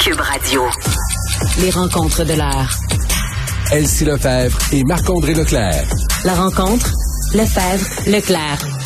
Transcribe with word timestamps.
Cube 0.00 0.20
Radio. 0.20 0.62
Les 1.60 1.70
rencontres 1.70 2.24
de 2.24 2.32
l'heure. 2.32 2.70
Elsie 3.70 4.06
Lefebvre 4.06 4.58
et 4.72 4.82
Marc-André 4.84 5.34
Leclerc. 5.34 5.84
La 6.24 6.34
rencontre, 6.34 6.90
Lefebvre, 7.34 7.86
Leclerc. 8.06 8.79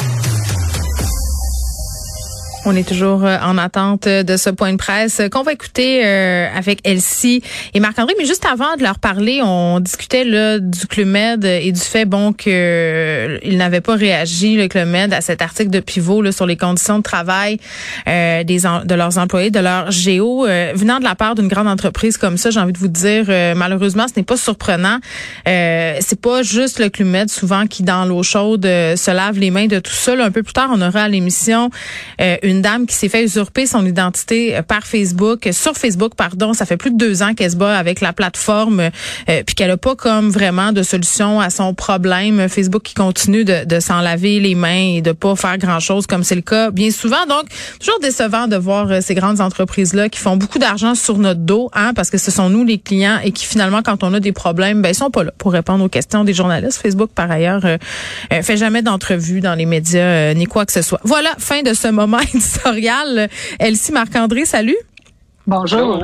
On 2.67 2.75
est 2.75 2.89
toujours 2.89 3.27
euh, 3.27 3.37
en 3.43 3.59
attente 3.59 4.09
de 4.09 4.37
ce 4.39 4.49
point 4.49 4.73
de 4.73 4.79
presse 4.79 5.21
qu'on 5.31 5.43
va 5.43 5.53
écouter 5.53 6.01
euh, 6.03 6.49
avec 6.57 6.81
Elsie 6.85 7.43
et 7.75 7.81
Marc-André. 7.81 8.15
Mais 8.19 8.25
juste 8.25 8.47
avant 8.47 8.77
de 8.79 8.83
leur 8.83 8.99
parler, 8.99 9.43
on 9.43 9.81
discutait 9.81 10.25
là, 10.25 10.59
du 10.59 10.87
Clumed 10.87 11.45
et 11.45 11.71
du 11.73 11.81
fait 11.81 12.07
bon 12.07 12.33
que 12.33 12.45
euh, 12.47 13.39
il 13.43 13.59
n'avait 13.59 13.83
pas 13.83 13.97
réagi 13.97 14.57
le 14.57 14.69
Clumed 14.69 15.13
à 15.13 15.21
cet 15.21 15.43
article 15.43 15.69
de 15.69 15.81
pivot 15.81 16.23
là, 16.23 16.33
sur 16.33 16.47
les 16.47 16.57
conditions 16.57 16.99
de 16.99 17.03
travail 17.03 17.59
des 18.07 18.45
de 18.45 18.95
leurs 18.95 19.19
employés, 19.19 19.51
de 19.51 19.59
leur 19.59 19.91
géo. 19.91 20.47
venant 20.75 20.99
de 20.99 21.05
la 21.05 21.15
part 21.15 21.35
d'une 21.35 21.49
grande 21.49 21.69
entreprise 21.69 22.17
comme 22.17 22.39
ça, 22.39 22.49
j'ai 22.51 22.61
envie 22.61 22.73
de 22.73 22.79
vous 22.79 22.89
dire, 22.89 23.27
malheureusement, 23.57 24.07
ce 24.09 24.15
n'est 24.17 24.25
pas 24.25 24.37
surprenant. 24.37 24.99
c'est 25.45 26.21
pas 26.21 26.43
juste 26.43 26.79
le 26.79 26.89
Clumed 26.89 27.29
souvent 27.29 27.67
qui 27.67 27.83
dans 27.83 28.05
l'eau 28.05 28.23
chaude 28.23 28.63
se 28.63 29.11
lave 29.11 29.39
les 29.39 29.51
mains 29.51 29.67
de 29.67 29.81
tout 29.81 29.93
ça. 29.93 30.13
un 30.13 30.31
peu 30.31 30.43
plus 30.43 30.53
tard, 30.53 30.71
on 30.73 30.81
aura 30.81 31.03
à 31.03 31.09
l'émission 31.09 31.71
une 32.43 32.54
une 32.55 32.63
dame 32.63 32.87
qui 32.87 32.95
s'est 32.95 33.09
fait 33.09 33.25
usurper 33.25 33.67
son 33.67 33.85
identité 33.85 34.57
euh, 34.57 34.63
par 34.63 34.87
Facebook, 34.87 35.49
sur 35.53 35.75
Facebook, 35.75 36.15
pardon. 36.17 36.53
Ça 36.55 36.67
fait 36.67 36.77
plus 36.77 36.93
de 36.93 36.97
deux 36.97 37.23
ans 37.23 37.35
qu'elle 37.35 37.51
se 37.51 37.57
bat 37.57 37.77
avec 37.77 38.01
la 38.01 38.13
plateforme, 38.13 38.81
euh, 38.81 39.43
puis 39.45 39.55
qu'elle 39.55 39.71
a 39.71 39.77
pas 39.77 39.97
comme 39.97 40.31
vraiment 40.31 40.73
de 40.73 40.83
solution 40.83 41.41
à 41.41 41.51
son 41.51 41.75
problème. 41.75 42.49
Facebook 42.49 42.83
qui 42.83 42.95
continue 42.95 43.45
de, 43.45 43.65
de 43.65 43.81
s'en 43.81 44.01
laver 44.01 44.41
les 44.41 44.55
mains 44.55 44.97
et 44.97 45.03
de 45.03 45.13
pas 45.13 45.35
faire 45.37 45.59
grand 45.59 45.81
chose 45.81 46.07
comme 46.07 46.23
c'est 46.23 46.35
le 46.35 46.43
cas 46.43 46.71
bien 46.71 46.91
souvent. 46.91 47.27
Donc, 47.29 47.45
toujours 47.81 47.99
décevant 48.01 48.47
de 48.47 48.57
voir 48.57 48.91
euh, 48.91 49.01
ces 49.01 49.15
grandes 49.15 49.41
entreprises-là 49.41 50.09
qui 50.09 50.21
font 50.21 50.37
beaucoup 50.37 50.59
d'argent 50.59 50.95
sur 50.95 51.19
notre 51.19 51.41
dos, 51.41 51.71
hein, 51.75 51.93
parce 51.95 52.11
que 52.11 52.19
ce 52.19 52.31
sont 52.31 52.49
nous 52.49 52.65
les 52.65 52.79
clients 52.79 53.19
et 53.23 53.33
qui 53.33 53.45
finalement, 53.47 53.83
quand 53.83 54.05
on 54.05 54.15
a 54.15 54.21
des 54.21 54.33
problèmes, 54.33 54.83
ben 54.83 54.91
ils 54.91 54.95
sont 54.95 55.11
pas 55.11 55.25
là 55.25 55.33
pour 55.39 55.53
répondre 55.53 55.85
aux 55.85 55.89
questions 55.89 56.25
des 56.25 56.35
journalistes. 56.35 56.81
Facebook, 56.81 57.11
par 57.15 57.31
ailleurs, 57.31 57.63
fait 58.43 58.57
jamais 58.57 58.83
d'entrevue 58.83 59.41
dans 59.41 59.55
les 59.55 59.67
médias 59.67 60.35
ni 60.35 60.47
quoi 60.47 60.67
que 60.67 60.73
ce 60.73 60.83
soit. 60.83 61.01
Voilà, 61.05 61.31
fin 61.39 61.63
de 61.63 61.75
ce 61.75 61.89
moment 61.89 62.19
éditoriale. 62.45 63.29
Elsie 63.59 63.93
Marc-André, 63.93 64.45
salut. 64.45 64.77
Bonjour. 65.47 66.03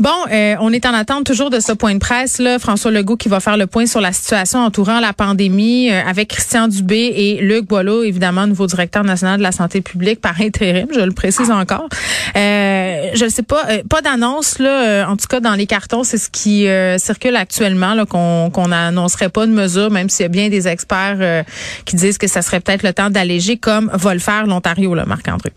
Bon, 0.00 0.10
euh, 0.30 0.54
on 0.60 0.70
est 0.70 0.84
en 0.84 0.92
attente 0.92 1.24
toujours 1.24 1.48
de 1.48 1.60
ce 1.60 1.72
point 1.72 1.94
de 1.94 1.98
presse 1.98 2.38
là, 2.38 2.58
François 2.58 2.90
Legault 2.90 3.16
qui 3.16 3.30
va 3.30 3.40
faire 3.40 3.56
le 3.56 3.66
point 3.66 3.86
sur 3.86 4.02
la 4.02 4.12
situation 4.12 4.58
entourant 4.58 5.00
la 5.00 5.14
pandémie 5.14 5.90
euh, 5.90 6.02
avec 6.06 6.28
Christian 6.28 6.68
Dubé 6.68 7.10
et 7.16 7.40
Luc 7.40 7.66
Boileau, 7.66 8.02
évidemment 8.02 8.46
nouveau 8.46 8.66
directeur 8.66 9.02
national 9.02 9.38
de 9.38 9.42
la 9.42 9.52
santé 9.52 9.80
publique 9.80 10.20
par 10.20 10.38
intérim, 10.42 10.88
je 10.94 11.00
le 11.00 11.12
précise 11.12 11.50
encore. 11.50 11.88
Euh, 12.36 13.10
je 13.14 13.24
ne 13.24 13.30
sais 13.30 13.42
pas, 13.42 13.64
pas 13.88 14.02
d'annonce 14.02 14.58
là, 14.58 15.08
en 15.08 15.16
tout 15.16 15.26
cas 15.26 15.40
dans 15.40 15.54
les 15.54 15.66
cartons, 15.66 16.04
c'est 16.04 16.18
ce 16.18 16.28
qui 16.28 16.66
circule 16.98 17.36
actuellement 17.36 17.94
là 17.94 18.04
qu'on 18.04 18.50
qu'on 18.50 18.68
n'annoncerait 18.68 19.30
pas 19.30 19.46
de 19.46 19.52
mesures, 19.52 19.90
même 19.90 20.10
s'il 20.10 20.24
y 20.24 20.26
a 20.26 20.28
bien 20.28 20.50
des 20.50 20.68
experts 20.68 21.44
qui 21.86 21.96
disent 21.96 22.18
que 22.18 22.26
ça 22.26 22.42
serait 22.42 22.60
peut-être 22.60 22.82
le 22.82 22.92
temps 22.92 23.08
d'alléger, 23.08 23.56
comme 23.56 23.90
va 23.94 24.12
le 24.12 24.20
faire 24.20 24.46
l'Ontario, 24.46 24.94
là, 24.94 25.06
Marc 25.06 25.28
André. 25.28 25.52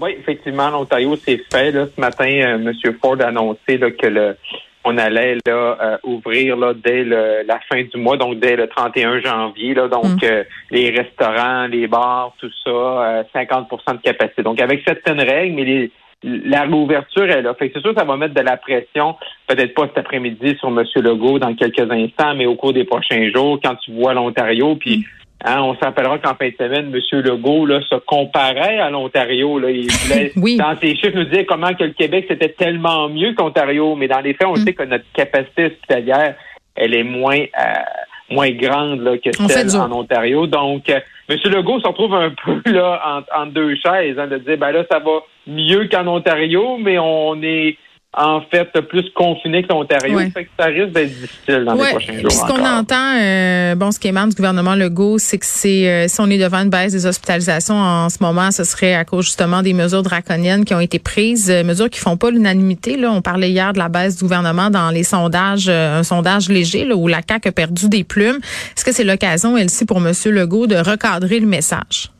Oui, 0.00 0.16
effectivement, 0.18 0.70
l'Ontario 0.70 1.16
s'est 1.16 1.40
fait. 1.52 1.70
Là, 1.70 1.86
ce 1.94 2.00
matin, 2.00 2.26
euh, 2.26 2.54
M. 2.56 2.72
Ford 3.00 3.16
a 3.20 3.26
annoncé 3.26 3.78
là, 3.78 3.90
que 3.90 4.06
le 4.06 4.36
on 4.84 4.98
allait 4.98 5.36
là 5.46 5.78
euh, 5.80 5.96
ouvrir 6.02 6.56
là 6.56 6.72
dès 6.74 7.04
le, 7.04 7.42
la 7.46 7.60
fin 7.70 7.82
du 7.82 8.00
mois, 8.00 8.16
donc 8.16 8.40
dès 8.40 8.56
le 8.56 8.66
31 8.66 9.20
janvier. 9.20 9.74
Là, 9.74 9.86
donc 9.86 10.04
mm. 10.04 10.24
euh, 10.24 10.44
les 10.72 10.90
restaurants, 10.90 11.66
les 11.68 11.86
bars, 11.86 12.34
tout 12.38 12.50
ça, 12.64 13.24
50% 13.32 13.68
de 13.92 14.02
capacité. 14.02 14.42
Donc 14.42 14.60
avec 14.60 14.82
certaines 14.84 15.20
règles, 15.20 15.54
mais 15.54 15.64
les, 15.64 15.92
la 16.24 16.62
réouverture 16.62 17.30
est 17.30 17.42
là. 17.42 17.54
Fait 17.54 17.70
c'est 17.72 17.80
sûr 17.80 17.94
que 17.94 18.00
ça 18.00 18.04
va 18.04 18.16
mettre 18.16 18.34
de 18.34 18.40
la 18.40 18.56
pression, 18.56 19.16
peut-être 19.46 19.74
pas 19.74 19.86
cet 19.86 19.98
après-midi 19.98 20.56
sur 20.58 20.68
M. 20.68 20.84
Legault 20.96 21.38
dans 21.38 21.54
quelques 21.54 21.90
instants, 21.90 22.34
mais 22.34 22.46
au 22.46 22.56
cours 22.56 22.72
des 22.72 22.84
prochains 22.84 23.30
jours, 23.30 23.58
quand 23.62 23.76
tu 23.76 23.92
vois 23.92 24.14
l'Ontario, 24.14 24.76
puis 24.76 24.98
mm. 24.98 25.04
Hein, 25.44 25.60
on 25.62 25.74
s'appellera 25.76 26.18
qu'en 26.18 26.34
fin 26.34 26.48
de 26.48 26.54
semaine, 26.56 26.94
M. 26.94 27.20
Legault 27.20 27.66
là, 27.66 27.80
se 27.82 27.96
comparait 27.96 28.78
à 28.78 28.90
l'Ontario. 28.90 29.58
Il 29.68 29.90
voulait, 29.90 30.32
dans 30.56 30.76
ses 30.80 30.94
chiffres, 30.94 31.16
nous 31.16 31.24
dire 31.24 31.44
comment 31.48 31.74
que 31.74 31.84
le 31.84 31.92
Québec, 31.92 32.26
c'était 32.28 32.50
tellement 32.50 33.08
mieux 33.08 33.34
qu'Ontario. 33.34 33.96
Mais 33.96 34.06
dans 34.06 34.20
les 34.20 34.34
faits, 34.34 34.46
on 34.46 34.52
mm. 34.52 34.64
sait 34.64 34.72
que 34.74 34.84
notre 34.84 35.04
capacité 35.12 35.66
hospitalière, 35.66 36.36
elle 36.76 36.94
est 36.94 37.02
moins 37.02 37.40
euh, 37.40 37.82
moins 38.30 38.50
grande 38.50 39.00
là, 39.00 39.18
que 39.18 39.30
celle 39.48 39.76
en 39.76 39.90
Ontario. 39.92 40.46
Donc, 40.46 40.88
euh, 40.88 41.00
M. 41.28 41.38
Legault 41.44 41.80
se 41.80 41.88
retrouve 41.88 42.14
un 42.14 42.30
peu 42.44 42.60
là 42.70 43.24
en, 43.34 43.46
deux 43.46 43.74
chaises, 43.76 44.18
hein, 44.18 44.26
de 44.26 44.38
dire 44.38 44.58
ben 44.58 44.70
là, 44.70 44.84
ça 44.90 44.98
va 44.98 45.22
mieux 45.46 45.88
qu'en 45.88 46.06
Ontario, 46.06 46.78
mais 46.78 46.98
on 46.98 47.40
est 47.42 47.76
en 48.14 48.42
fait 48.42 48.70
plus 48.88 49.08
confiné 49.14 49.62
que 49.62 49.68
l'Ontario. 49.68 50.18
ça 50.58 50.66
risque 50.66 50.92
d'être 50.92 51.18
difficile 51.18 51.64
dans 51.64 51.74
les 51.74 51.90
prochains 51.90 52.20
jours. 52.20 52.30
ce 52.30 52.40
qu'on 52.40 52.64
entend, 52.64 53.16
euh, 53.18 53.74
bon, 53.74 53.90
ce 53.90 53.98
qui 53.98 54.08
émane 54.08 54.28
du 54.28 54.36
gouvernement 54.36 54.74
Legault, 54.74 55.18
c'est 55.18 55.38
que 55.38 55.46
c'est 55.46 55.88
euh, 55.88 56.08
si 56.08 56.20
on 56.20 56.28
est 56.28 56.36
devant 56.36 56.58
une 56.58 56.68
baisse 56.68 56.92
des 56.92 57.06
hospitalisations 57.06 57.74
en 57.74 58.10
ce 58.10 58.18
moment, 58.20 58.50
ce 58.50 58.64
serait 58.64 58.94
à 58.94 59.06
cause 59.06 59.24
justement 59.24 59.62
des 59.62 59.72
mesures 59.72 60.02
draconiennes 60.02 60.66
qui 60.66 60.74
ont 60.74 60.80
été 60.80 60.98
prises, 60.98 61.50
euh, 61.50 61.64
mesures 61.64 61.88
qui 61.88 62.00
font 62.00 62.18
pas 62.18 62.30
l'unanimité. 62.30 62.98
Là, 62.98 63.10
on 63.10 63.22
parlait 63.22 63.50
hier 63.50 63.72
de 63.72 63.78
la 63.78 63.88
baisse 63.88 64.16
du 64.16 64.24
gouvernement 64.24 64.68
dans 64.68 64.90
les 64.90 65.04
sondages, 65.04 65.70
un 65.70 66.02
sondage 66.02 66.50
léger 66.50 66.84
là, 66.84 66.94
où 66.94 67.08
la 67.08 67.20
CAQ 67.26 67.48
a 67.48 67.52
perdu 67.52 67.88
des 67.88 68.04
plumes. 68.04 68.38
Est-ce 68.76 68.84
que 68.84 68.92
c'est 68.92 69.04
l'occasion, 69.04 69.56
Elsie, 69.56 69.86
pour 69.86 69.98
M. 69.98 70.12
Legault 70.26 70.66
de 70.66 70.76
recadrer 70.76 71.40
le 71.40 71.46
message? 71.46 72.10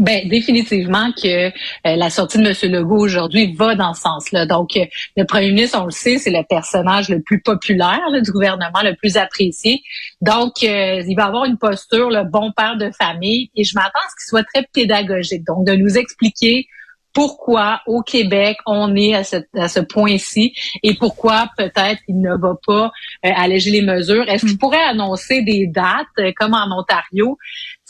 Ben 0.00 0.26
définitivement 0.28 1.12
que 1.12 1.48
euh, 1.48 1.50
la 1.84 2.08
sortie 2.08 2.38
de 2.38 2.46
M. 2.46 2.72
Legault 2.72 3.00
aujourd'hui 3.00 3.54
va 3.54 3.74
dans 3.74 3.92
ce 3.92 4.00
sens-là. 4.00 4.46
Donc, 4.46 4.74
euh, 4.78 4.86
le 5.14 5.24
premier 5.24 5.48
ministre, 5.48 5.78
on 5.78 5.84
le 5.84 5.90
sait, 5.90 6.16
c'est 6.16 6.30
le 6.30 6.42
personnage 6.48 7.10
le 7.10 7.20
plus 7.20 7.42
populaire 7.42 8.00
du 8.22 8.32
gouvernement, 8.32 8.80
le 8.82 8.96
plus 8.96 9.18
apprécié. 9.18 9.82
Donc, 10.22 10.62
euh, 10.62 11.02
il 11.06 11.14
va 11.14 11.26
avoir 11.26 11.44
une 11.44 11.58
posture, 11.58 12.08
le 12.08 12.24
bon 12.24 12.50
père 12.50 12.78
de 12.78 12.90
famille, 12.98 13.50
et 13.54 13.62
je 13.62 13.74
m'attends 13.74 13.88
à 13.88 14.08
ce 14.08 14.24
qu'il 14.24 14.28
soit 14.30 14.44
très 14.44 14.66
pédagogique. 14.72 15.44
Donc, 15.44 15.66
de 15.66 15.74
nous 15.74 15.98
expliquer 15.98 16.66
pourquoi 17.12 17.80
au 17.86 18.02
Québec 18.02 18.56
on 18.66 18.94
est 18.94 19.14
à 19.14 19.24
ce, 19.24 19.36
à 19.54 19.68
ce 19.68 19.80
point-ci 19.80 20.54
et 20.82 20.94
pourquoi 20.94 21.48
peut-être 21.56 22.00
il 22.08 22.20
ne 22.20 22.36
va 22.36 22.54
pas 22.66 22.92
euh, 23.24 23.30
alléger 23.34 23.70
les 23.70 23.82
mesures. 23.82 24.28
Est-ce 24.28 24.46
qu'il 24.46 24.54
mm. 24.54 24.58
pourrait 24.58 24.82
annoncer 24.82 25.42
des 25.42 25.66
dates 25.66 26.06
euh, 26.18 26.32
comme 26.36 26.54
en 26.54 26.78
Ontario? 26.78 27.36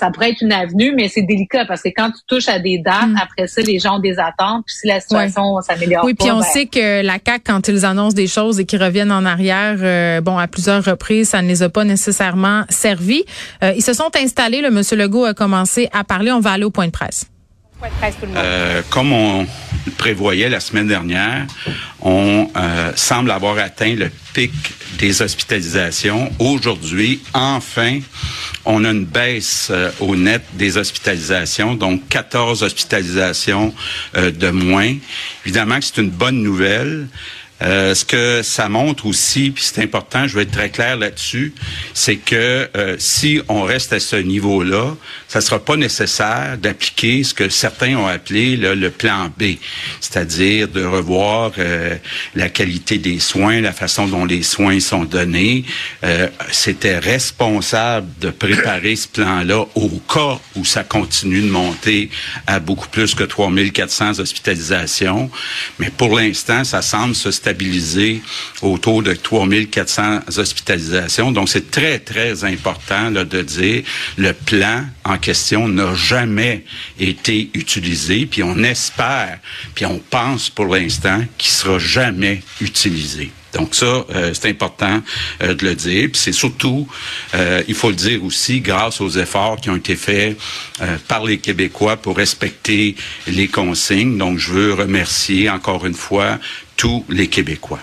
Ça 0.00 0.10
pourrait 0.10 0.30
être 0.30 0.42
une 0.42 0.52
avenue, 0.52 0.92
mais 0.96 1.08
c'est 1.08 1.22
délicat 1.22 1.64
parce 1.66 1.82
que 1.82 1.90
quand 1.94 2.10
tu 2.10 2.20
touches 2.26 2.48
à 2.48 2.58
des 2.58 2.78
dates, 2.78 3.08
mm. 3.08 3.20
après 3.22 3.46
ça, 3.46 3.60
les 3.60 3.78
gens 3.78 3.96
ont 3.96 4.00
des 4.00 4.18
attentes. 4.18 4.64
Puis 4.66 4.76
si 4.80 4.86
la 4.88 5.00
situation 5.00 5.60
s'améliore 5.60 6.04
oui, 6.04 6.14
puis 6.14 6.30
on 6.30 6.40
ben 6.40 6.44
sait 6.44 6.66
que 6.66 7.02
la 7.02 7.18
CAC, 7.18 7.42
quand 7.46 7.68
ils 7.68 7.84
annoncent 7.84 8.16
des 8.16 8.26
choses 8.26 8.58
et 8.58 8.64
qu'ils 8.64 8.82
reviennent 8.82 9.12
en 9.12 9.24
arrière, 9.24 9.76
euh, 9.80 10.20
bon, 10.20 10.38
à 10.38 10.48
plusieurs 10.48 10.84
reprises, 10.84 11.28
ça 11.28 11.42
ne 11.42 11.48
les 11.48 11.62
a 11.62 11.68
pas 11.68 11.84
nécessairement 11.84 12.64
servis. 12.68 13.24
ils 13.62 13.82
se 13.82 13.92
sont 13.92 14.10
installés. 14.16 14.60
Le 14.60 14.70
Monsieur 14.70 14.96
Legault 14.96 15.24
a 15.24 15.34
commencé 15.34 15.88
à 15.92 16.04
parler. 16.04 16.32
On 16.32 16.40
va 16.40 16.52
aller 16.52 16.64
au 16.64 16.70
point 16.70 16.86
de 16.86 16.92
presse. 16.92 17.26
Euh, 18.36 18.82
comme 18.90 19.12
on 19.12 19.46
prévoyait 19.96 20.48
la 20.48 20.60
semaine 20.60 20.86
dernière, 20.86 21.46
on 22.02 22.48
euh, 22.56 22.92
semble 22.94 23.30
avoir 23.30 23.58
atteint 23.58 23.94
le 23.94 24.10
pic 24.34 24.52
des 25.00 25.22
hospitalisations. 25.22 26.30
Aujourd'hui, 26.38 27.20
enfin, 27.32 28.00
on 28.64 28.84
a 28.84 28.90
une 28.90 29.06
baisse 29.06 29.68
euh, 29.70 29.90
au 30.00 30.14
net 30.14 30.42
des 30.54 30.76
hospitalisations, 30.76 31.74
donc 31.74 32.06
14 32.08 32.62
hospitalisations 32.62 33.74
de 34.14 34.50
moins. 34.50 34.94
Évidemment 35.44 35.78
que 35.78 35.84
c'est 35.84 35.98
une 35.98 36.10
bonne 36.10 36.42
nouvelle. 36.42 37.08
Euh, 37.62 37.94
ce 37.94 38.04
que 38.06 38.40
ça 38.42 38.68
montre 38.68 39.06
aussi, 39.06 39.50
puis 39.50 39.62
c'est 39.62 39.82
important, 39.82 40.26
je 40.26 40.34
vais 40.34 40.42
être 40.42 40.50
très 40.50 40.70
clair 40.70 40.96
là-dessus, 40.96 41.52
c'est 41.92 42.16
que 42.16 42.68
euh, 42.74 42.96
si 42.98 43.42
on 43.48 43.64
reste 43.64 43.92
à 43.92 44.00
ce 44.00 44.16
niveau-là, 44.16 44.96
ça 45.30 45.40
sera 45.40 45.60
pas 45.60 45.76
nécessaire 45.76 46.58
d'appliquer 46.58 47.22
ce 47.22 47.32
que 47.32 47.48
certains 47.48 47.96
ont 47.96 48.08
appelé 48.08 48.56
le 48.56 48.90
plan 48.90 49.32
B, 49.38 49.54
c'est-à-dire 50.00 50.66
de 50.66 50.84
revoir 50.84 51.52
euh, 51.58 51.96
la 52.34 52.48
qualité 52.48 52.98
des 52.98 53.20
soins, 53.20 53.60
la 53.60 53.72
façon 53.72 54.08
dont 54.08 54.24
les 54.24 54.42
soins 54.42 54.80
sont 54.80 55.04
donnés. 55.04 55.64
C'était 56.50 56.98
responsable 56.98 58.08
de 58.20 58.30
préparer 58.30 58.96
ce 58.96 59.06
plan-là 59.06 59.66
au 59.74 59.88
cas 60.12 60.40
où 60.56 60.64
ça 60.64 60.82
continue 60.82 61.42
de 61.42 61.50
monter 61.50 62.10
à 62.46 62.58
beaucoup 62.58 62.88
plus 62.88 63.14
que 63.14 63.24
3400 63.24 64.18
hospitalisations. 64.18 65.30
Mais 65.78 65.90
pour 65.90 66.18
l'instant, 66.18 66.64
ça 66.64 66.82
semble 66.82 67.14
se 67.14 67.30
stabiliser 67.30 68.20
autour 68.62 69.02
de 69.02 69.14
3400 69.14 70.20
hospitalisations. 70.36 71.32
Donc, 71.32 71.48
c'est 71.48 71.70
très, 71.70 71.98
très 71.98 72.44
important 72.44 73.10
là, 73.10 73.24
de 73.24 73.42
dire 73.42 73.82
le 74.16 74.32
plan 74.32 74.84
en 75.04 75.18
question 75.20 75.68
n'a 75.68 75.94
jamais 75.94 76.64
été 76.98 77.50
utilisé, 77.54 78.26
puis 78.26 78.42
on 78.42 78.62
espère, 78.62 79.38
puis 79.74 79.86
on 79.86 79.98
pense 79.98 80.50
pour 80.50 80.66
l'instant 80.66 81.22
qu'il 81.38 81.50
sera 81.50 81.78
jamais 81.78 82.42
utilisé. 82.60 83.30
Donc 83.52 83.74
ça, 83.74 84.04
euh, 84.14 84.32
c'est 84.32 84.48
important 84.48 85.02
euh, 85.42 85.54
de 85.54 85.66
le 85.66 85.74
dire. 85.74 86.08
Puis 86.12 86.20
c'est 86.22 86.32
surtout, 86.32 86.86
euh, 87.34 87.62
il 87.66 87.74
faut 87.74 87.90
le 87.90 87.96
dire 87.96 88.22
aussi, 88.24 88.60
grâce 88.60 89.00
aux 89.00 89.10
efforts 89.10 89.60
qui 89.60 89.70
ont 89.70 89.76
été 89.76 89.96
faits 89.96 90.38
par 91.08 91.24
les 91.24 91.38
Québécois 91.38 91.96
pour 91.96 92.16
respecter 92.16 92.94
les 93.26 93.48
consignes. 93.48 94.16
Donc 94.18 94.38
je 94.38 94.52
veux 94.52 94.74
remercier 94.74 95.50
encore 95.50 95.84
une 95.84 95.94
fois 95.94 96.38
tous 96.76 97.04
les 97.08 97.26
Québécois. 97.26 97.80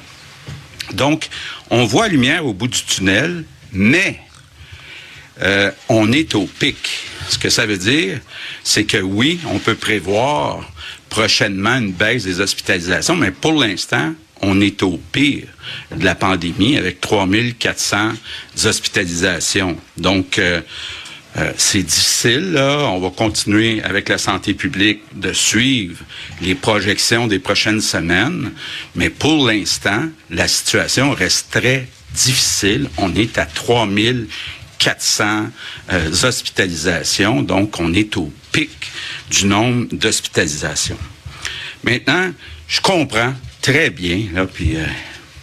Donc, 0.94 1.28
on 1.70 1.86
voit 1.86 2.08
lumière 2.08 2.46
au 2.46 2.54
bout 2.54 2.68
du 2.68 2.82
tunnel, 2.82 3.44
mais 3.72 4.20
euh, 5.42 5.72
on 5.90 6.12
est 6.12 6.36
au 6.36 6.46
pic. 6.46 6.78
Ce 7.30 7.38
que 7.38 7.50
ça 7.50 7.66
veut 7.66 7.78
dire, 7.78 8.20
c'est 8.64 8.86
que 8.86 8.98
oui, 8.98 9.40
on 9.48 9.60
peut 9.60 9.76
prévoir 9.76 10.72
prochainement 11.10 11.78
une 11.78 11.92
baisse 11.92 12.24
des 12.24 12.40
hospitalisations, 12.40 13.16
mais 13.16 13.32
pour 13.32 13.54
l'instant, 13.54 14.14
on 14.42 14.62
est 14.62 14.84
au 14.84 15.00
pire 15.12 15.48
de 15.96 16.06
la 16.06 16.16
pandémie 16.16 16.78
avec 16.78 17.02
3400 17.02 18.12
hospitalisations. 18.66 19.78
Donc, 19.98 20.38
euh, 20.38 20.62
euh, 21.38 21.52
c'est 21.58 21.84
difficile, 21.84 22.54
là. 22.54 22.90
On 22.92 23.00
va 23.00 23.10
continuer 23.10 23.82
avec 23.84 24.10
la 24.10 24.18
santé 24.18 24.54
publique 24.54 25.02
de 25.14 25.34
suivre 25.34 26.04
les 26.42 26.56
projections 26.56 27.28
des 27.28 27.40
prochaines 27.40 27.82
semaines. 27.82 28.52
Mais 28.96 29.10
pour 29.10 29.46
l'instant, 29.46 30.04
la 30.30 30.48
situation 30.48 31.12
reste 31.12 31.52
très 31.52 31.88
difficile. 32.14 32.90
On 32.98 33.14
est 33.16 33.38
à 33.38 33.46
3400 33.46 34.26
euh, 35.92 36.12
hospitalisations. 36.24 37.42
Donc, 37.42 37.80
on 37.80 37.94
est 37.94 38.16
au 38.18 38.32
pic 38.52 38.70
du 39.30 39.46
nombre 39.46 39.88
d'hospitalisations. 39.92 40.98
Maintenant, 41.84 42.32
je 42.68 42.82
comprends 42.82 43.34
très 43.62 43.90
bien, 43.90 44.26
là, 44.34 44.46
puis 44.46 44.76
euh, 44.76 44.86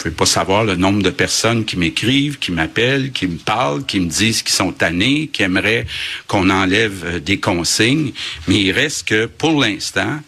je 0.05 0.11
ne 0.11 0.15
pas 0.15 0.27
savoir 0.27 0.65
le 0.65 0.77
nombre 0.77 1.03
de 1.03 1.11
personnes 1.11 1.65
qui 1.65 1.79
m'écrivent, 1.79 2.39
qui 2.39 2.53
m'appellent, 2.53 3.11
qui 3.13 3.27
me 3.27 3.39
parlent, 3.39 3.87
qui 3.87 4.01
me 4.01 4.09
disent 4.09 4.43
qu'ils 4.43 4.55
sont 4.55 4.73
tannés, 4.73 5.31
qui 5.33 5.43
aimeraient 5.43 5.87
qu'on 6.27 6.51
enlève 6.51 7.05
euh, 7.07 7.21
des 7.21 7.41
consignes. 7.41 8.13
Mais 8.47 8.61
il 8.61 8.73
reste 8.73 9.09
que, 9.09 9.27
pour 9.27 9.59
l'instant, 9.59 10.21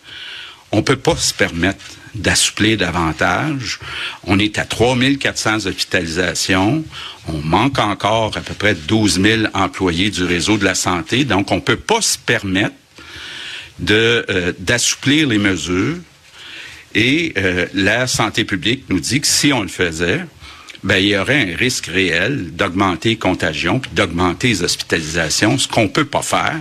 on 0.73 0.83
peut 0.83 0.97
pas 0.97 1.17
se 1.17 1.33
permettre 1.33 1.85
d'assouplir 2.15 2.79
davantage. 2.79 3.79
On 4.25 4.39
est 4.39 4.59
à 4.59 4.65
3400 4.65 5.67
hospitalisations. 5.67 6.85
On 7.29 7.39
manque 7.39 7.79
encore 7.79 8.37
à 8.37 8.41
peu 8.41 8.55
près 8.55 8.75
12 8.75 9.21
000 9.21 9.43
employés 9.55 10.11
du 10.11 10.25
réseau 10.25 10.57
de 10.57 10.65
la 10.65 10.75
santé. 10.75 11.25
Donc, 11.25 11.51
on 11.53 11.61
peut 11.61 11.77
pas 11.77 12.01
se 12.01 12.19
permettre 12.19 12.75
euh, 13.91 14.53
d'assouplir 14.59 15.29
les 15.29 15.39
mesures 15.39 15.97
et 16.95 17.35
euh, 17.37 17.67
la 17.75 18.07
santé 18.07 18.45
publique 18.45 18.85
nous 18.89 19.01
dit 19.01 19.21
que 19.21 19.27
si 19.27 19.53
on 19.53 19.61
le 19.61 19.69
faisait, 19.69 20.25
ben, 20.83 20.97
il 20.97 21.09
y 21.09 21.17
aurait 21.19 21.53
un 21.53 21.57
risque 21.57 21.87
réel 21.87 22.53
d'augmenter 22.53 23.11
les 23.11 23.19
contagions 23.19 23.81
puis 23.81 23.91
d'augmenter 23.93 24.49
les 24.49 24.63
hospitalisations, 24.63 25.59
ce 25.59 25.69
qu'on 25.69 25.89
peut 25.89 26.07
pas 26.07 26.23
faire 26.23 26.59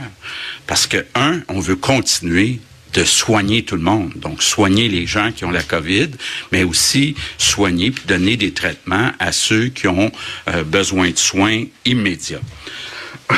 parce 0.68 0.88
que, 0.88 1.06
un, 1.16 1.42
on 1.48 1.60
veut 1.60 1.76
continuer 1.76 2.60
de 2.96 3.04
soigner 3.04 3.64
tout 3.64 3.76
le 3.76 3.82
monde. 3.82 4.14
Donc, 4.16 4.42
soigner 4.42 4.88
les 4.88 5.06
gens 5.06 5.32
qui 5.32 5.46
ont 5.46 5.52
la 5.52 5.62
COVID, 5.62 6.10
mais 6.52 6.64
aussi 6.64 7.16
soigner 7.38 7.92
puis 7.92 8.06
donner 8.08 8.38
des 8.38 8.52
traitements 8.52 9.12
à 9.20 9.32
ceux 9.32 9.68
qui 9.68 9.88
ont 9.88 10.12
euh, 10.48 10.64
besoin 10.64 11.12
de 11.12 11.18
soins 11.18 11.64
immédiats. 11.86 12.42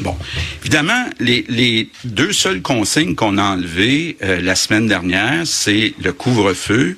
Bon, 0.00 0.16
évidemment, 0.60 1.06
les, 1.18 1.90
deux 2.04 2.32
seules 2.32 2.62
consignes 2.62 3.16
qu'on 3.16 3.36
a 3.36 3.42
enlevées 3.42 4.16
euh, 4.22 4.40
la 4.40 4.54
semaine 4.54 4.86
dernière, 4.86 5.44
c'est 5.44 5.94
le 6.00 6.12
couvre-feu 6.12 6.96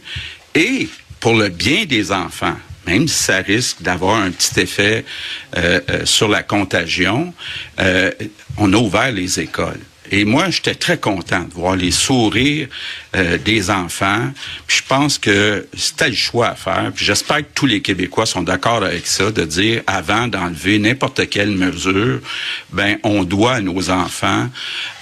et 0.54 0.86
pour 1.18 1.34
le 1.34 1.48
bien 1.48 1.86
des 1.86 2.12
enfants, 2.12 2.56
même 2.86 3.08
si 3.08 3.22
ça 3.22 3.38
risque 3.38 3.80
d'avoir 3.80 4.16
un 4.16 4.30
petit 4.30 4.60
effet 4.60 5.06
euh, 5.56 5.80
euh, 5.88 6.04
sur 6.04 6.28
la 6.28 6.42
contagion, 6.42 7.32
on 8.58 8.72
a 8.74 8.76
ouvert 8.76 9.12
les 9.12 9.40
écoles. 9.40 9.80
Et 10.10 10.24
moi, 10.24 10.50
j'étais 10.50 10.74
très 10.74 10.98
content 10.98 11.40
de 11.40 11.52
voir 11.54 11.76
les 11.76 11.90
sourires 11.90 12.68
euh, 13.14 13.38
des 13.38 13.70
enfants. 13.70 14.30
Puis 14.66 14.78
je 14.78 14.82
pense 14.88 15.18
que 15.18 15.66
c'était 15.76 16.08
le 16.08 16.14
choix 16.14 16.48
à 16.48 16.54
faire. 16.54 16.90
Puis 16.94 17.04
j'espère 17.04 17.38
que 17.38 17.52
tous 17.54 17.66
les 17.66 17.80
Québécois 17.80 18.26
sont 18.26 18.42
d'accord 18.42 18.82
avec 18.82 19.06
ça, 19.06 19.30
de 19.30 19.44
dire 19.44 19.82
avant 19.86 20.26
d'enlever 20.26 20.78
n'importe 20.78 21.28
quelle 21.28 21.50
mesure, 21.50 22.20
ben 22.72 22.98
on 23.04 23.24
doit 23.24 23.54
à 23.54 23.60
nos 23.60 23.90
enfants 23.90 24.48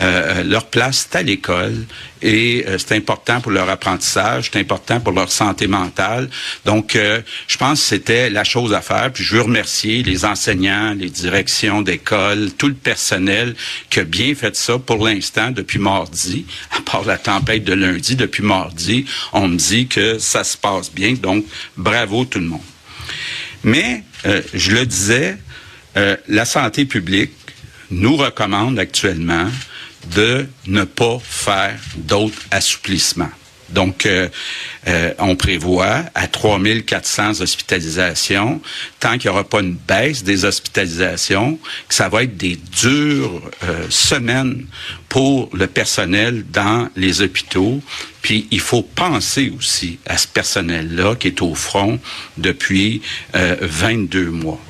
euh, 0.00 0.42
leur 0.44 0.66
place 0.66 1.08
à 1.12 1.22
l'école 1.22 1.86
et 2.22 2.64
euh, 2.66 2.78
c'est 2.78 2.96
important 2.96 3.40
pour 3.40 3.52
leur 3.52 3.68
apprentissage, 3.68 4.50
c'est 4.52 4.58
important 4.58 5.00
pour 5.00 5.12
leur 5.12 5.30
santé 5.30 5.66
mentale. 5.66 6.28
Donc, 6.64 6.96
euh, 6.96 7.20
je 7.46 7.56
pense 7.56 7.80
que 7.80 7.86
c'était 7.86 8.30
la 8.30 8.44
chose 8.44 8.72
à 8.72 8.80
faire. 8.80 9.12
Puis 9.12 9.24
je 9.24 9.36
veux 9.36 9.42
remercier 9.42 10.02
les 10.02 10.24
enseignants, 10.24 10.94
les 10.94 11.10
directions 11.10 11.82
d'école, 11.82 12.50
tout 12.56 12.68
le 12.68 12.74
personnel 12.74 13.54
qui 13.90 14.00
a 14.00 14.04
bien 14.04 14.34
fait 14.34 14.56
ça 14.56 14.78
pour 14.78 15.04
l'instant 15.06 15.50
depuis 15.50 15.78
mardi, 15.78 16.46
à 16.76 16.80
part 16.80 17.04
la 17.04 17.18
tempête 17.18 17.64
de 17.64 17.74
lundi, 17.74 18.16
depuis 18.16 18.42
mardi, 18.42 19.04
on 19.32 19.48
me 19.48 19.56
dit 19.56 19.86
que 19.86 20.18
ça 20.18 20.44
se 20.44 20.56
passe 20.56 20.92
bien. 20.92 21.14
Donc, 21.14 21.44
bravo 21.76 22.24
tout 22.24 22.40
le 22.40 22.46
monde. 22.46 22.60
Mais, 23.64 24.04
euh, 24.26 24.42
je 24.54 24.72
le 24.72 24.86
disais, 24.86 25.36
la 26.28 26.44
santé 26.44 26.84
publique 26.84 27.32
nous 27.90 28.16
recommande 28.16 28.78
actuellement 28.78 29.48
de 30.14 30.46
ne 30.66 30.84
pas 30.84 31.18
faire 31.20 31.78
d'autres 31.96 32.42
assouplissements. 32.50 33.30
Donc, 33.68 34.06
euh, 34.06 34.28
euh, 34.86 35.12
on 35.18 35.36
prévoit 35.36 36.04
à 36.14 36.26
3400 36.26 37.40
hospitalisations, 37.40 38.60
tant 38.98 39.18
qu'il 39.18 39.30
n'y 39.30 39.36
aura 39.36 39.44
pas 39.44 39.60
une 39.60 39.74
baisse 39.74 40.24
des 40.24 40.44
hospitalisations, 40.44 41.58
que 41.86 41.94
ça 41.94 42.08
va 42.08 42.22
être 42.22 42.36
des 42.36 42.56
dures 42.56 43.42
euh, 43.64 43.86
semaines 43.90 44.66
pour 45.08 45.50
le 45.54 45.66
personnel 45.66 46.44
dans 46.50 46.88
les 46.96 47.20
hôpitaux. 47.20 47.82
Puis, 48.22 48.48
il 48.50 48.60
faut 48.60 48.82
penser 48.82 49.52
aussi 49.56 49.98
à 50.06 50.16
ce 50.16 50.26
personnel-là 50.26 51.16
qui 51.16 51.28
est 51.28 51.42
au 51.42 51.54
front 51.54 51.98
depuis 52.36 53.00
22 53.32 54.26
mois. 54.30 54.60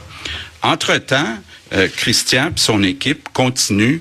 Entre-temps, 0.63 1.39
Christian 1.97 2.49
et 2.49 2.53
son 2.59 2.83
équipe 2.83 3.29
continuent 3.33 4.01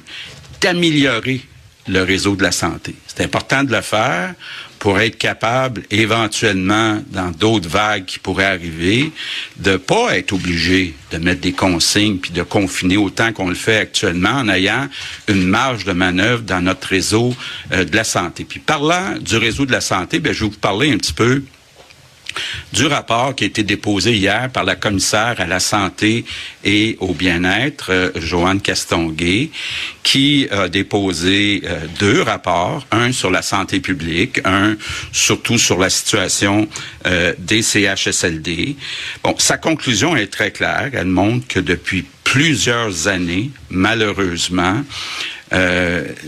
d'améliorer 0.61 1.41
le 1.87 2.03
réseau 2.03 2.35
de 2.35 2.43
la 2.43 2.51
santé. 2.51 2.95
C'est 3.07 3.23
important 3.23 3.63
de 3.63 3.71
le 3.71 3.81
faire 3.81 4.33
pour 4.79 4.99
être 4.99 5.17
capable, 5.17 5.83
éventuellement, 5.89 7.01
dans 7.07 7.31
d'autres 7.31 7.67
vagues 7.67 8.05
qui 8.05 8.19
pourraient 8.19 8.45
arriver, 8.45 9.11
de 9.57 9.77
pas 9.77 10.17
être 10.17 10.33
obligé 10.33 10.93
de 11.11 11.17
mettre 11.17 11.41
des 11.41 11.53
consignes 11.53 12.17
puis 12.17 12.31
de 12.31 12.43
confiner 12.43 12.97
autant 12.97 13.33
qu'on 13.33 13.49
le 13.49 13.55
fait 13.55 13.77
actuellement 13.77 14.29
en 14.29 14.49
ayant 14.49 14.87
une 15.27 15.47
marge 15.47 15.85
de 15.85 15.93
manœuvre 15.93 16.43
dans 16.43 16.61
notre 16.61 16.89
réseau 16.89 17.33
euh, 17.71 17.85
de 17.85 17.95
la 17.95 18.03
santé. 18.03 18.45
Puis 18.47 18.59
parlant 18.59 19.17
du 19.19 19.37
réseau 19.37 19.65
de 19.65 19.71
la 19.71 19.81
santé, 19.81 20.19
ben, 20.19 20.33
je 20.33 20.43
vais 20.43 20.51
vous 20.51 20.57
parler 20.57 20.91
un 20.91 20.97
petit 20.97 21.13
peu 21.13 21.41
du 22.73 22.85
rapport 22.85 23.35
qui 23.35 23.43
a 23.43 23.47
été 23.47 23.63
déposé 23.63 24.13
hier 24.13 24.49
par 24.49 24.63
la 24.63 24.75
commissaire 24.75 25.35
à 25.39 25.45
la 25.45 25.59
santé 25.59 26.25
et 26.63 26.97
au 26.99 27.13
bien-être, 27.13 27.91
euh, 27.91 28.11
Joanne 28.15 28.61
Castonguay, 28.61 29.49
qui 30.03 30.47
a 30.51 30.67
déposé 30.67 31.61
euh, 31.65 31.79
deux 31.99 32.21
rapports, 32.21 32.85
un 32.91 33.11
sur 33.11 33.31
la 33.31 33.41
santé 33.41 33.79
publique, 33.79 34.41
un 34.45 34.75
surtout 35.11 35.57
sur 35.57 35.79
la 35.79 35.89
situation 35.89 36.67
euh, 37.05 37.33
des 37.37 37.61
CHSLD. 37.61 38.75
Bon, 39.23 39.35
sa 39.37 39.57
conclusion 39.57 40.15
est 40.15 40.27
très 40.27 40.51
claire. 40.51 40.89
Elle 40.93 41.07
montre 41.07 41.47
que 41.47 41.59
depuis 41.59 42.05
plusieurs 42.23 43.07
années, 43.07 43.51
malheureusement, 43.69 44.83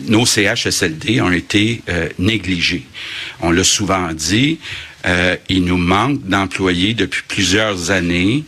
nos 0.07 0.25
CHSLD 0.25 1.19
ont 1.19 1.31
été 1.31 1.81
négligés. 2.17 2.85
On 3.41 3.51
l'a 3.51 3.65
souvent 3.65 4.13
dit, 4.13 4.59
euh, 5.05 5.37
il 5.47 5.65
nous 5.65 5.77
manque 5.77 6.25
d'employés 6.25 6.93
depuis 6.93 7.23
plusieurs 7.27 7.91
années. 7.91 8.43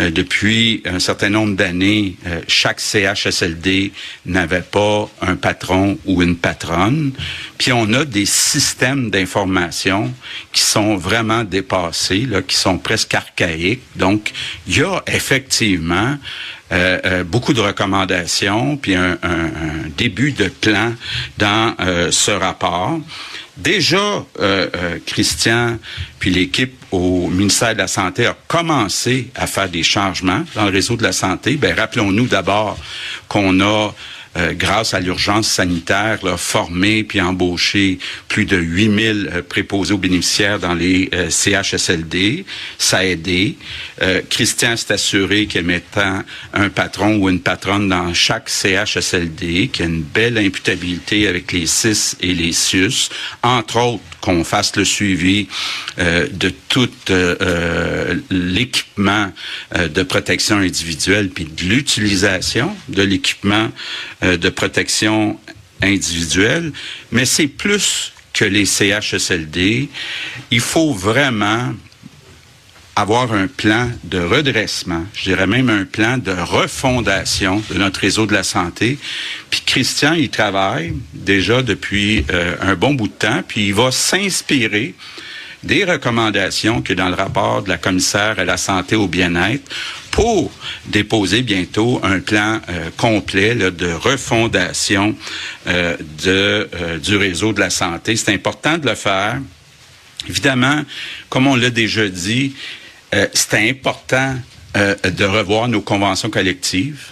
Euh, 0.00 0.10
depuis 0.10 0.82
un 0.86 0.98
certain 0.98 1.28
nombre 1.28 1.54
d'années, 1.54 2.16
euh, 2.26 2.40
chaque 2.48 2.80
CHSLD 2.80 3.92
n'avait 4.24 4.62
pas 4.62 5.08
un 5.20 5.36
patron 5.36 5.98
ou 6.06 6.22
une 6.22 6.36
patronne. 6.36 7.12
Puis 7.58 7.72
on 7.72 7.92
a 7.92 8.04
des 8.04 8.24
systèmes 8.24 9.10
d'information 9.10 10.12
qui 10.52 10.62
sont 10.62 10.96
vraiment 10.96 11.44
dépassés, 11.44 12.26
là, 12.26 12.40
qui 12.42 12.56
sont 12.56 12.78
presque 12.78 13.14
archaïques. 13.14 13.82
Donc, 13.96 14.32
il 14.66 14.78
y 14.78 14.82
a 14.82 15.02
effectivement 15.06 16.16
beaucoup 17.26 17.52
de 17.52 17.60
recommandations, 17.60 18.78
puis 18.78 18.94
un, 18.94 19.18
début 19.98 20.32
de 20.32 20.48
plan 20.48 20.94
dans 21.36 21.76
ce 22.10 22.30
rapport. 22.30 22.98
Déjà, 23.56 23.96
euh, 23.96 24.24
euh, 24.40 24.98
Christian 25.04 25.78
puis 26.18 26.30
l'équipe 26.30 26.74
au 26.90 27.28
ministère 27.28 27.74
de 27.74 27.78
la 27.78 27.88
Santé 27.88 28.26
a 28.26 28.36
commencé 28.48 29.28
à 29.34 29.46
faire 29.46 29.68
des 29.68 29.82
changements 29.82 30.42
dans 30.54 30.64
le 30.64 30.70
réseau 30.70 30.96
de 30.96 31.02
la 31.02 31.12
santé. 31.12 31.56
Ben, 31.56 31.74
rappelons-nous 31.74 32.26
d'abord 32.26 32.78
qu'on 33.28 33.60
a 33.60 33.94
euh, 34.34 34.54
grâce 34.54 34.94
à 34.94 35.00
l'urgence 35.00 35.46
sanitaire, 35.46 36.24
là, 36.24 36.38
formé 36.38 37.04
puis 37.04 37.20
embauché 37.20 37.98
plus 38.28 38.46
de 38.46 38.56
8000 38.56 39.30
euh, 39.30 39.42
préposés 39.42 39.92
aux 39.92 39.98
bénéficiaires 39.98 40.58
dans 40.58 40.72
les 40.72 41.10
euh, 41.12 41.28
CHSLD. 41.28 42.46
Ça 42.78 42.98
a 42.98 43.04
aidé. 43.04 43.56
Christian 44.30 44.76
s'est 44.76 44.94
assuré 44.94 45.46
qu'il 45.46 45.62
mettant 45.62 46.22
un 46.54 46.68
patron 46.70 47.16
ou 47.18 47.28
une 47.28 47.40
patronne 47.40 47.88
dans 47.88 48.12
chaque 48.14 48.48
CHSLD, 48.48 49.68
qu'il 49.68 49.84
y 49.84 49.88
a 49.88 49.90
une 49.90 50.02
belle 50.02 50.38
imputabilité 50.38 51.28
avec 51.28 51.52
les 51.52 51.66
CIS 51.66 52.16
et 52.20 52.34
les 52.34 52.52
CIUS, 52.52 53.10
entre 53.42 53.76
autres 53.78 54.02
qu'on 54.20 54.42
fasse 54.44 54.74
le 54.76 54.84
suivi 54.84 55.48
de 55.98 56.52
tout 56.68 56.90
l'équipement 58.30 59.32
de 59.76 60.02
protection 60.02 60.56
individuelle 60.58 61.28
puis 61.28 61.44
de 61.44 61.62
l'utilisation 61.64 62.74
de 62.88 63.02
l'équipement 63.02 63.70
euh, 64.22 64.36
de 64.36 64.48
protection 64.48 65.38
individuelle, 65.82 66.72
mais 67.10 67.24
c'est 67.24 67.48
plus 67.48 68.12
que 68.32 68.44
les 68.44 68.64
CHSLD. 68.64 69.88
Il 70.50 70.60
faut 70.60 70.92
vraiment 70.92 71.74
avoir 72.94 73.32
un 73.32 73.46
plan 73.46 73.90
de 74.04 74.18
redressement, 74.18 75.04
je 75.14 75.24
dirais 75.24 75.46
même 75.46 75.70
un 75.70 75.84
plan 75.84 76.18
de 76.18 76.30
refondation 76.30 77.62
de 77.70 77.78
notre 77.78 78.00
réseau 78.00 78.26
de 78.26 78.34
la 78.34 78.42
santé. 78.42 78.98
Puis 79.48 79.62
Christian, 79.64 80.12
il 80.12 80.28
travaille 80.28 80.92
déjà 81.14 81.62
depuis 81.62 82.24
euh, 82.30 82.54
un 82.60 82.74
bon 82.74 82.92
bout 82.92 83.08
de 83.08 83.12
temps, 83.14 83.42
puis 83.46 83.68
il 83.68 83.74
va 83.74 83.90
s'inspirer 83.90 84.94
des 85.62 85.84
recommandations 85.84 86.82
que 86.82 86.92
dans 86.92 87.08
le 87.08 87.14
rapport 87.14 87.62
de 87.62 87.70
la 87.70 87.78
commissaire 87.78 88.38
à 88.38 88.44
la 88.44 88.56
santé 88.56 88.94
au 88.94 89.08
bien-être 89.08 89.70
pour 90.12 90.52
déposer 90.86 91.42
bientôt 91.42 91.98
un 92.04 92.20
plan 92.20 92.60
euh, 92.68 92.90
complet 92.96 93.56
de 93.56 93.92
refondation 93.92 95.16
euh, 95.66 95.96
de, 96.22 96.68
euh, 96.74 96.98
du 96.98 97.16
réseau 97.16 97.52
de 97.52 97.58
la 97.58 97.70
santé. 97.70 98.14
C'est 98.14 98.32
important 98.32 98.78
de 98.78 98.88
le 98.88 98.94
faire. 98.94 99.40
Évidemment, 100.28 100.82
comme 101.28 101.48
on 101.48 101.56
l'a 101.56 101.70
déjà 101.70 102.08
dit, 102.08 102.54
c'est 103.34 103.68
important 103.68 104.36
de 104.74 105.24
revoir 105.24 105.66
nos 105.66 105.80
conventions 105.80 106.30
collectives. 106.30 107.06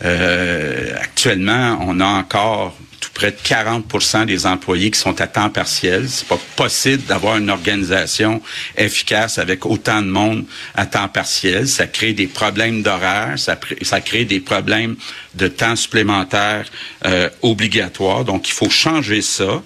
actuellement, 0.00 1.78
on 1.82 1.98
a 1.98 2.06
encore 2.06 2.76
près 3.10 3.30
de 3.30 3.36
40 3.42 4.26
des 4.26 4.46
employés 4.46 4.90
qui 4.90 4.98
sont 4.98 5.20
à 5.20 5.26
temps 5.26 5.50
partiel. 5.50 6.08
C'est 6.08 6.26
pas 6.26 6.38
possible 6.56 7.04
d'avoir 7.04 7.36
une 7.36 7.50
organisation 7.50 8.40
efficace 8.76 9.38
avec 9.38 9.66
autant 9.66 10.02
de 10.02 10.08
monde 10.08 10.44
à 10.74 10.86
temps 10.86 11.08
partiel. 11.08 11.68
Ça 11.68 11.86
crée 11.86 12.12
des 12.12 12.26
problèmes 12.26 12.82
d'horaire, 12.82 13.38
ça, 13.38 13.58
ça, 13.82 14.00
crée 14.00 14.24
des 14.24 14.40
problèmes 14.40 14.96
de 15.34 15.48
temps 15.48 15.76
supplémentaire 15.76 16.66
euh, 17.04 17.28
obligatoire. 17.42 18.24
Donc, 18.24 18.48
il 18.48 18.52
faut 18.52 18.70
changer 18.70 19.22
ça. 19.22 19.62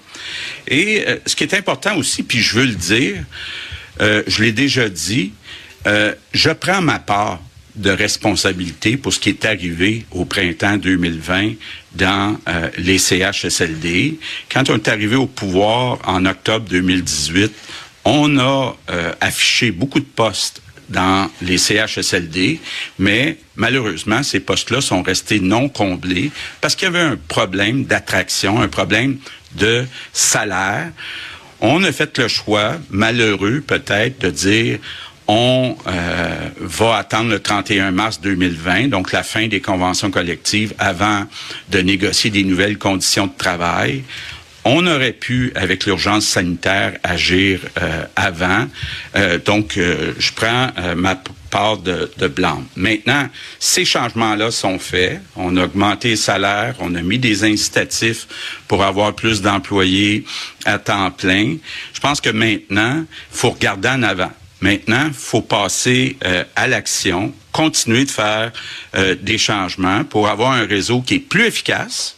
Et 0.67 1.05
euh, 1.07 1.17
ce 1.27 1.37
qui 1.37 1.45
est 1.45 1.55
important 1.55 1.97
aussi, 1.97 2.23
puis 2.23 2.41
je 2.41 2.59
veux 2.59 2.67
le 2.67 2.75
dire, 2.75 3.25
euh, 4.01 4.23
je 4.27 4.43
l'ai 4.43 4.53
déjà 4.53 4.89
dit, 4.89 5.33
euh, 5.87 6.15
je 6.33 6.51
prends 6.51 6.83
ma 6.83 6.99
part 6.99 7.41
de 7.79 7.91
responsabilité 7.91 8.97
pour 8.97 9.13
ce 9.13 9.21
qui 9.21 9.31
est 9.31 9.45
arrivé 9.45 10.05
au 10.11 10.25
printemps 10.25 10.77
2020 10.77 11.53
dans 11.95 12.37
euh, 12.49 12.69
les 12.77 12.99
CHSLD. 12.99 14.19
Quand 14.53 14.69
on 14.69 14.75
est 14.75 14.89
arrivé 14.89 15.17
au 15.17 15.27
pouvoir 15.27 15.99
en 16.05 16.27
octobre 16.27 16.67
2018, 16.69 17.53
on 18.05 18.39
a 18.39 18.77
euh, 18.91 19.13
affiché 19.21 19.71
beaucoup 19.71 20.01
de 20.01 20.05
postes 20.05 20.61
dans 20.89 21.31
les 21.43 21.59
CHSLD, 21.59 22.61
mais 22.99 23.37
malheureusement, 23.57 24.23
ces 24.23 24.41
postes-là 24.41 24.81
sont 24.81 25.03
restés 25.03 25.39
non 25.39 25.69
comblés 25.69 26.31
parce 26.61 26.75
qu'il 26.75 26.87
y 26.87 26.89
avait 26.89 27.01
un 27.01 27.17
problème 27.29 27.85
d'attraction, 27.85 28.61
un 28.61 28.69
problème 28.69 29.19
de 29.57 29.85
salaire. 30.13 30.91
On 31.61 31.83
a 31.83 31.93
fait 31.93 32.17
le 32.19 32.29
choix, 32.29 32.77
malheureux 32.89 33.63
peut-être, 33.67 34.21
de 34.21 34.31
dire 34.31 34.79
on 35.29 35.77
euh, 35.87 36.49
va 36.59 36.97
attendre 36.97 37.31
le 37.31 37.39
31 37.39 37.91
mars 37.91 38.21
2020, 38.23 38.89
donc 38.89 39.13
la 39.13 39.23
fin 39.23 39.47
des 39.47 39.61
conventions 39.61 40.11
collectives, 40.11 40.73
avant 40.79 41.25
de 41.69 41.81
négocier 41.81 42.31
des 42.31 42.45
nouvelles 42.45 42.79
conditions 42.79 43.27
de 43.27 43.37
travail. 43.37 44.05
On 44.65 44.87
aurait 44.87 45.13
pu, 45.13 45.53
avec 45.55 45.85
l'urgence 45.87 46.27
sanitaire, 46.27 46.99
agir 47.03 47.61
euh, 47.81 48.05
avant. 48.17 48.67
Euh, 49.17 49.39
donc, 49.39 49.79
je 49.79 50.33
prends 50.33 50.69
ma 50.97 51.23
part 51.51 51.79
de, 51.79 52.11
de 52.19 52.27
blanc. 52.27 52.63
Maintenant, 52.77 53.29
ces 53.59 53.85
changements-là 53.85 54.51
sont 54.51 54.79
faits. 54.79 55.21
On 55.37 55.57
a 55.57 55.65
augmenté 55.65 56.11
les 56.11 56.17
salaires, 56.17 56.75
on 56.81 56.95
a 56.95 57.03
mis 57.03 57.19
des 57.19 57.45
incitatifs 57.45 58.27
pour 58.67 58.83
avoir 58.83 59.15
plus 59.15 59.41
d'employés 59.41 60.25
à 60.65 60.79
temps 60.79 61.11
plein. 61.11 61.57
Je 61.95 62.01
pense 62.01 62.21
que 62.21 62.31
maintenant, 62.31 63.05
faut 63.31 63.51
regarder 63.51 63.89
en 63.89 64.03
avant. 64.03 64.33
Maintenant, 64.61 65.11
faut 65.13 65.43
passer 65.43 66.17
euh, 66.25 66.45
à 66.57 66.67
l'action, 66.67 67.33
continuer 67.53 68.05
de 68.05 68.11
faire 68.11 68.53
euh, 68.97 69.15
des 69.21 69.39
changements 69.39 70.05
pour 70.05 70.29
avoir 70.29 70.53
un 70.53 70.67
réseau 70.67 71.01
qui 71.01 71.15
est 71.15 71.21
plus 71.21 71.47
efficace, 71.47 72.17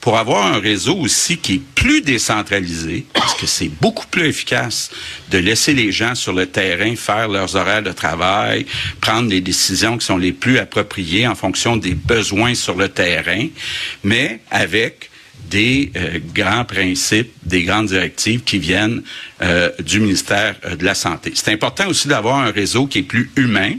pour 0.00 0.16
avoir 0.16 0.46
un 0.46 0.60
réseau 0.60 0.96
aussi 0.96 1.36
qui 1.36 1.56
est 1.56 1.62
plus 1.74 2.00
décentralisé, 2.00 3.04
parce 3.12 3.34
que 3.34 3.46
c'est 3.46 3.68
beaucoup 3.68 4.06
plus 4.06 4.26
efficace 4.26 4.90
de 5.30 5.38
laisser 5.38 5.74
les 5.74 5.92
gens 5.92 6.14
sur 6.14 6.32
le 6.32 6.46
terrain 6.46 6.94
faire 6.96 7.28
leurs 7.28 7.56
horaires 7.56 7.82
de 7.82 7.92
travail, 7.92 8.64
prendre 9.00 9.28
les 9.28 9.40
décisions 9.40 9.98
qui 9.98 10.06
sont 10.06 10.16
les 10.16 10.32
plus 10.32 10.58
appropriées 10.58 11.26
en 11.26 11.34
fonction 11.34 11.76
des 11.76 11.94
besoins 11.94 12.54
sur 12.54 12.76
le 12.76 12.88
terrain, 12.88 13.48
mais 14.04 14.40
avec 14.50 15.07
des 15.48 15.90
euh, 15.96 16.18
grands 16.34 16.64
principes, 16.64 17.32
des 17.42 17.64
grandes 17.64 17.86
directives 17.86 18.42
qui 18.42 18.58
viennent 18.58 19.02
euh, 19.42 19.70
du 19.80 20.00
ministère 20.00 20.56
euh, 20.64 20.76
de 20.76 20.84
la 20.84 20.94
Santé. 20.94 21.32
C'est 21.34 21.52
important 21.52 21.88
aussi 21.88 22.08
d'avoir 22.08 22.38
un 22.38 22.50
réseau 22.50 22.86
qui 22.86 23.00
est 23.00 23.02
plus 23.02 23.30
humain, 23.36 23.74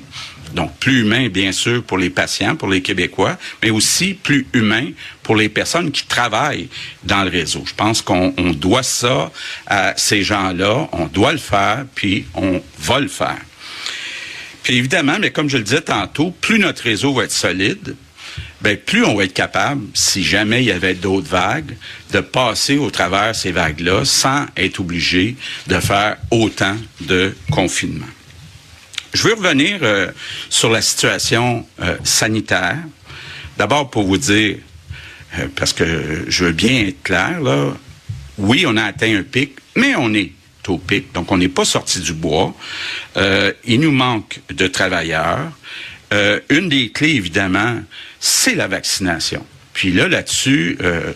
donc 0.54 0.76
plus 0.80 1.02
humain 1.02 1.30
bien 1.30 1.52
sûr 1.52 1.84
pour 1.84 1.98
les 1.98 2.10
patients, 2.10 2.56
pour 2.56 2.70
les 2.70 2.82
Québécois, 2.82 3.38
mais 3.62 3.70
aussi 3.70 4.14
plus 4.14 4.48
humain 4.54 4.88
pour 5.22 5.36
les 5.36 5.50
personnes 5.50 5.92
qui 5.92 6.06
travaillent 6.06 6.70
dans 7.04 7.24
le 7.24 7.30
réseau. 7.30 7.64
Je 7.66 7.76
pense 7.76 8.02
qu'on 8.02 8.34
doit 8.54 8.84
ça 8.84 9.32
à 9.68 9.94
ces 9.96 10.24
gens-là, 10.24 10.90
on 10.92 11.06
doit 11.06 11.32
le 11.32 11.38
faire, 11.38 11.86
puis 11.94 12.26
on 12.34 12.62
va 12.80 13.00
le 13.00 13.08
faire. 13.08 13.40
Puis 14.64 14.78
évidemment, 14.78 15.18
mais 15.20 15.32
comme 15.32 15.50
je 15.50 15.58
le 15.58 15.64
disais 15.64 15.82
tantôt, 15.82 16.32
plus 16.32 16.60
notre 16.60 16.84
réseau 16.84 17.14
va 17.14 17.24
être 17.24 17.32
solide, 17.32 17.96
ben, 18.62 18.78
plus 18.78 19.06
on 19.06 19.16
va 19.16 19.24
être 19.24 19.34
capable, 19.34 19.86
si 19.94 20.24
jamais 20.24 20.62
il 20.62 20.68
y 20.68 20.72
avait 20.72 20.94
d'autres 20.94 21.30
vagues, 21.30 21.76
de 22.12 22.20
passer 22.20 22.78
au 22.78 22.90
travers 22.90 23.36
ces 23.36 23.52
vagues-là 23.52 24.04
sans 24.04 24.46
être 24.58 24.80
obligé 24.80 25.36
de 25.68 25.80
faire 25.80 26.18
autant 26.32 26.76
de 27.02 27.36
confinement. 27.52 28.06
Je 29.14 29.24
veux 29.24 29.34
revenir 29.34 29.80
euh, 29.82 30.12
sur 30.50 30.70
la 30.70 30.82
situation 30.82 31.66
euh, 31.82 31.98
sanitaire. 32.04 32.78
D'abord 33.58 33.90
pour 33.90 34.04
vous 34.04 34.18
dire, 34.18 34.58
euh, 35.38 35.48
parce 35.56 35.74
que 35.74 36.26
je 36.28 36.46
veux 36.46 36.52
bien 36.52 36.88
être 36.88 37.02
clair, 37.02 37.40
là, 37.42 37.74
oui, 38.38 38.66
on 38.68 38.78
a 38.78 38.84
atteint 38.84 39.18
un 39.18 39.24
pic, 39.24 39.56
mais 39.76 39.96
on 39.96 40.14
est 40.14 40.32
au 40.68 40.78
pic, 40.78 41.12
donc 41.14 41.32
on 41.32 41.38
n'est 41.38 41.50
pas 41.50 41.66
sorti 41.66 42.00
du 42.00 42.14
bois. 42.14 42.54
il 43.66 43.80
nous 43.80 43.92
manque 43.92 44.40
de 44.52 44.68
travailleurs. 44.68 45.52
Une 46.12 46.70
des 46.70 46.90
clés, 46.90 47.16
évidemment, 47.16 47.82
c'est 48.20 48.56
la 48.56 48.68
vaccination. 48.68 49.46
Puis 49.74 49.92
là, 49.92 50.08
là-dessus, 50.08 50.78
euh, 50.82 51.14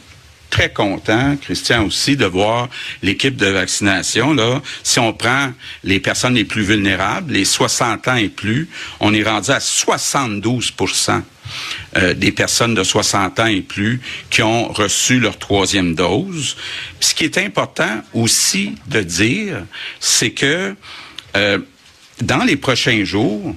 très 0.50 0.72
content, 0.72 1.36
Christian 1.42 1.86
aussi, 1.86 2.16
de 2.16 2.26
voir 2.26 2.70
l'équipe 3.02 3.36
de 3.36 3.48
vaccination. 3.48 4.34
Là, 4.34 4.62
si 4.84 5.00
on 5.00 5.12
prend 5.12 5.52
les 5.84 6.00
personnes 6.00 6.36
les 6.36 6.46
plus 6.46 6.62
vulnérables, 6.62 7.34
les 7.34 7.44
60 7.44 8.08
ans 8.08 8.16
et 8.16 8.30
plus, 8.30 8.70
on 9.00 9.14
est 9.14 9.24
rendu 9.24 9.50
à 9.50 9.58
72% 9.58 11.24
euh, 11.98 12.14
des 12.14 12.32
personnes 12.32 12.76
de 12.76 12.84
60 12.84 13.40
ans 13.40 13.48
et 13.48 13.62
plus 13.62 14.00
qui 14.30 14.44
ont 14.44 14.72
reçu 14.72 15.20
leur 15.20 15.40
troisième 15.40 15.96
dose. 15.96 16.56
Ce 17.00 17.16
qui 17.16 17.24
est 17.24 17.40
important 17.40 18.04
aussi 18.14 18.76
de 18.88 19.02
dire, 19.02 19.64
c'est 20.00 20.32
que 20.32 20.76
euh, 21.36 21.58
dans 22.22 22.44
les 22.44 22.58
prochains 22.58 23.04
jours, 23.04 23.56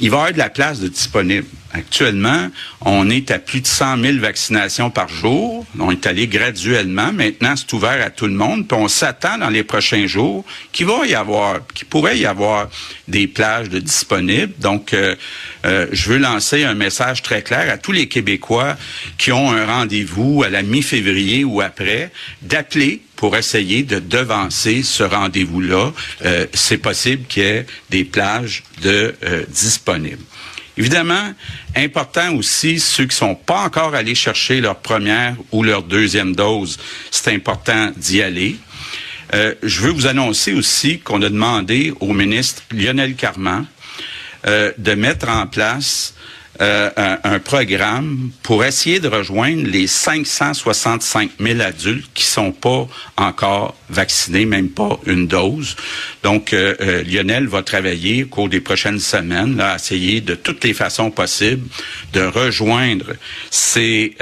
il 0.00 0.10
va 0.10 0.16
y 0.16 0.20
avoir 0.20 0.32
de 0.32 0.38
la 0.38 0.50
place 0.50 0.80
de 0.80 0.88
disponible. 0.88 1.46
Actuellement, 1.76 2.50
on 2.82 3.10
est 3.10 3.32
à 3.32 3.40
plus 3.40 3.60
de 3.60 3.66
100 3.66 4.00
000 4.00 4.18
vaccinations 4.18 4.90
par 4.90 5.08
jour. 5.08 5.66
On 5.80 5.90
est 5.90 6.06
allé 6.06 6.28
graduellement. 6.28 7.12
Maintenant, 7.12 7.56
c'est 7.56 7.72
ouvert 7.72 8.00
à 8.00 8.10
tout 8.10 8.28
le 8.28 8.32
monde. 8.32 8.68
Puis 8.68 8.78
on 8.78 8.86
s'attend 8.86 9.38
dans 9.38 9.50
les 9.50 9.64
prochains 9.64 10.06
jours 10.06 10.44
qu'il 10.70 10.86
va 10.86 11.04
y 11.04 11.16
avoir, 11.16 11.66
qu'il 11.74 11.88
pourrait 11.88 12.16
y 12.16 12.26
avoir 12.26 12.68
des 13.08 13.26
plages 13.26 13.70
de 13.70 13.80
disponibles. 13.80 14.52
Donc, 14.60 14.94
euh, 14.94 15.16
euh, 15.66 15.88
je 15.90 16.10
veux 16.10 16.18
lancer 16.18 16.62
un 16.62 16.74
message 16.74 17.22
très 17.22 17.42
clair 17.42 17.68
à 17.68 17.76
tous 17.76 17.90
les 17.90 18.06
Québécois 18.06 18.76
qui 19.18 19.32
ont 19.32 19.50
un 19.50 19.66
rendez-vous 19.66 20.44
à 20.44 20.50
la 20.50 20.62
mi-février 20.62 21.42
ou 21.42 21.60
après, 21.60 22.12
d'appeler 22.42 23.02
pour 23.16 23.36
essayer 23.36 23.82
de 23.82 23.98
devancer 23.98 24.84
ce 24.84 25.02
rendez-vous-là. 25.02 25.92
Euh, 26.24 26.46
c'est 26.54 26.78
possible 26.78 27.24
qu'il 27.26 27.42
y 27.42 27.46
ait 27.46 27.66
des 27.90 28.04
plages 28.04 28.62
de 28.80 29.16
disponibles. 29.48 30.22
Évidemment, 30.76 31.32
important 31.76 32.34
aussi, 32.34 32.80
ceux 32.80 33.06
qui 33.06 33.16
sont 33.16 33.36
pas 33.36 33.60
encore 33.60 33.94
allés 33.94 34.14
chercher 34.14 34.60
leur 34.60 34.76
première 34.76 35.36
ou 35.52 35.62
leur 35.62 35.82
deuxième 35.82 36.34
dose, 36.34 36.78
c'est 37.10 37.32
important 37.32 37.92
d'y 37.96 38.22
aller. 38.22 38.56
Euh, 39.34 39.54
je 39.62 39.80
veux 39.80 39.90
vous 39.90 40.06
annoncer 40.06 40.52
aussi 40.52 40.98
qu'on 40.98 41.22
a 41.22 41.28
demandé 41.28 41.92
au 42.00 42.12
ministre 42.12 42.62
Lionel 42.72 43.14
Carman 43.14 43.66
euh, 44.46 44.72
de 44.76 44.94
mettre 44.94 45.28
en 45.28 45.46
place 45.46 46.14
euh, 46.60 46.90
un, 47.24 47.40
programme 47.40 48.30
pour 48.44 48.64
essayer 48.64 49.00
de 49.00 49.08
rejoindre 49.08 49.66
les 49.66 49.88
565 49.88 51.32
000 51.40 51.60
adultes 51.60 52.08
qui 52.14 52.22
sont 52.22 52.52
pas 52.52 52.86
encore 53.16 53.74
vaccinés, 53.90 54.46
même 54.46 54.68
pas 54.68 55.00
une 55.04 55.26
dose. 55.26 55.74
Donc, 56.22 56.52
euh, 56.52 56.76
euh, 56.80 57.02
Lionel 57.02 57.48
va 57.48 57.64
travailler 57.64 58.22
au 58.22 58.28
cours 58.28 58.48
des 58.48 58.60
prochaines 58.60 59.00
semaines 59.00 59.60
à 59.60 59.74
essayer 59.74 60.20
de 60.20 60.36
toutes 60.36 60.62
les 60.62 60.74
façons 60.74 61.10
possibles 61.10 61.66
de 62.12 62.22
rejoindre 62.22 63.14
ces 63.50 64.16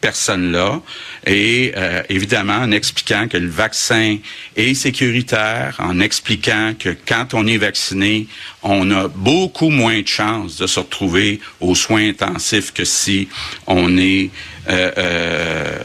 personnes-là 0.00 0.80
et 1.26 1.74
évidemment 2.08 2.58
en 2.58 2.70
expliquant 2.70 3.26
que 3.28 3.36
le 3.36 3.48
vaccin 3.48 4.18
est 4.56 4.74
sécuritaire, 4.74 5.76
en 5.78 6.00
expliquant 6.00 6.74
que 6.78 6.96
quand 7.06 7.34
on 7.34 7.46
est 7.46 7.58
vacciné, 7.58 8.28
on 8.62 8.90
a 8.90 9.08
beaucoup 9.08 9.70
moins 9.70 10.00
de 10.00 10.08
chances 10.08 10.56
de 10.56 10.66
se 10.66 10.80
retrouver 10.80 11.40
au 11.60 11.71
soins 11.74 12.08
intensifs 12.08 12.72
que 12.72 12.84
si 12.84 13.28
on 13.66 13.96
est 13.98 14.30
euh, 14.68 14.90
euh, 14.98 15.78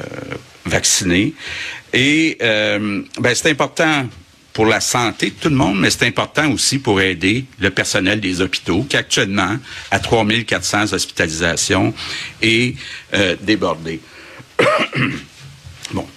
vacciné. 0.65 1.33
Et 1.93 2.37
euh, 2.41 3.01
ben, 3.19 3.33
c'est 3.33 3.49
important 3.49 4.07
pour 4.53 4.65
la 4.65 4.81
santé 4.81 5.29
de 5.29 5.35
tout 5.35 5.49
le 5.49 5.55
monde, 5.55 5.79
mais 5.79 5.89
c'est 5.89 6.05
important 6.05 6.51
aussi 6.51 6.79
pour 6.79 6.99
aider 6.99 7.45
le 7.59 7.69
personnel 7.69 8.19
des 8.19 8.41
hôpitaux, 8.41 8.83
qui 8.83 8.97
actuellement, 8.97 9.57
à 9.91 9.99
3400 9.99 10.93
hospitalisations, 10.93 11.93
est 12.41 12.75
débordé. 13.41 14.01
bon. 15.93 16.07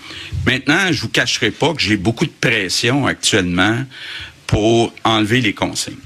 Maintenant, 0.46 0.90
je 0.90 1.02
vous 1.02 1.10
cacherai 1.10 1.50
pas 1.50 1.74
que 1.74 1.82
j'ai 1.82 1.98
beaucoup 1.98 2.24
de 2.24 2.32
pression 2.40 3.06
actuellement 3.06 3.84
pour 4.46 4.92
enlever 5.04 5.40
les 5.42 5.52
consignes. 5.52 5.96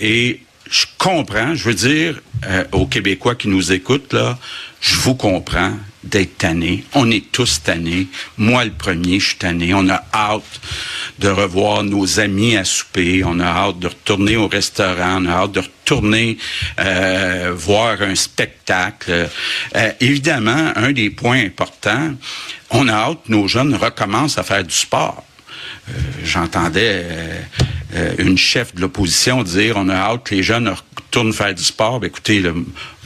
Et 0.00 0.40
je 0.70 0.86
comprends, 0.98 1.54
je 1.54 1.64
veux 1.64 1.74
dire 1.74 2.20
euh, 2.46 2.64
aux 2.72 2.86
Québécois 2.86 3.34
qui 3.34 3.48
nous 3.48 3.72
écoutent, 3.72 4.12
là, 4.12 4.38
je 4.80 4.94
vous 4.96 5.16
comprends 5.16 5.72
d'être 6.04 6.38
tanné. 6.38 6.84
On 6.94 7.10
est 7.10 7.30
tous 7.30 7.62
tannés. 7.62 8.06
Moi, 8.38 8.64
le 8.64 8.70
premier, 8.70 9.20
je 9.20 9.28
suis 9.28 9.36
tanné. 9.36 9.74
On 9.74 9.88
a 9.88 10.02
hâte 10.14 10.60
de 11.18 11.28
revoir 11.28 11.82
nos 11.82 12.20
amis 12.20 12.56
à 12.56 12.64
souper. 12.64 13.22
On 13.24 13.38
a 13.40 13.44
hâte 13.44 13.80
de 13.80 13.88
retourner 13.88 14.36
au 14.36 14.48
restaurant. 14.48 15.18
On 15.20 15.26
a 15.26 15.32
hâte 15.32 15.52
de 15.52 15.60
retourner 15.60 16.38
euh, 16.78 17.52
voir 17.54 18.00
un 18.00 18.14
spectacle. 18.14 19.28
Euh, 19.76 19.92
évidemment, 20.00 20.72
un 20.76 20.92
des 20.92 21.10
points 21.10 21.44
importants, 21.44 22.14
on 22.70 22.88
a 22.88 22.94
hâte 22.94 23.18
que 23.26 23.32
nos 23.32 23.48
jeunes 23.48 23.74
recommencent 23.74 24.38
à 24.38 24.42
faire 24.42 24.64
du 24.64 24.74
sport. 24.74 25.24
Euh, 25.88 25.92
j'entendais 26.24 27.02
euh, 27.04 27.40
euh, 27.94 28.14
une 28.18 28.38
chef 28.38 28.74
de 28.74 28.80
l'opposition 28.80 29.42
dire 29.42 29.74
on 29.76 29.88
a 29.88 29.94
hâte 29.94 30.24
que 30.24 30.34
les 30.34 30.42
jeunes 30.42 30.68
retournent 30.68 31.32
faire 31.32 31.54
du 31.54 31.62
sport. 31.62 32.00
Ben, 32.00 32.06
écoutez, 32.06 32.42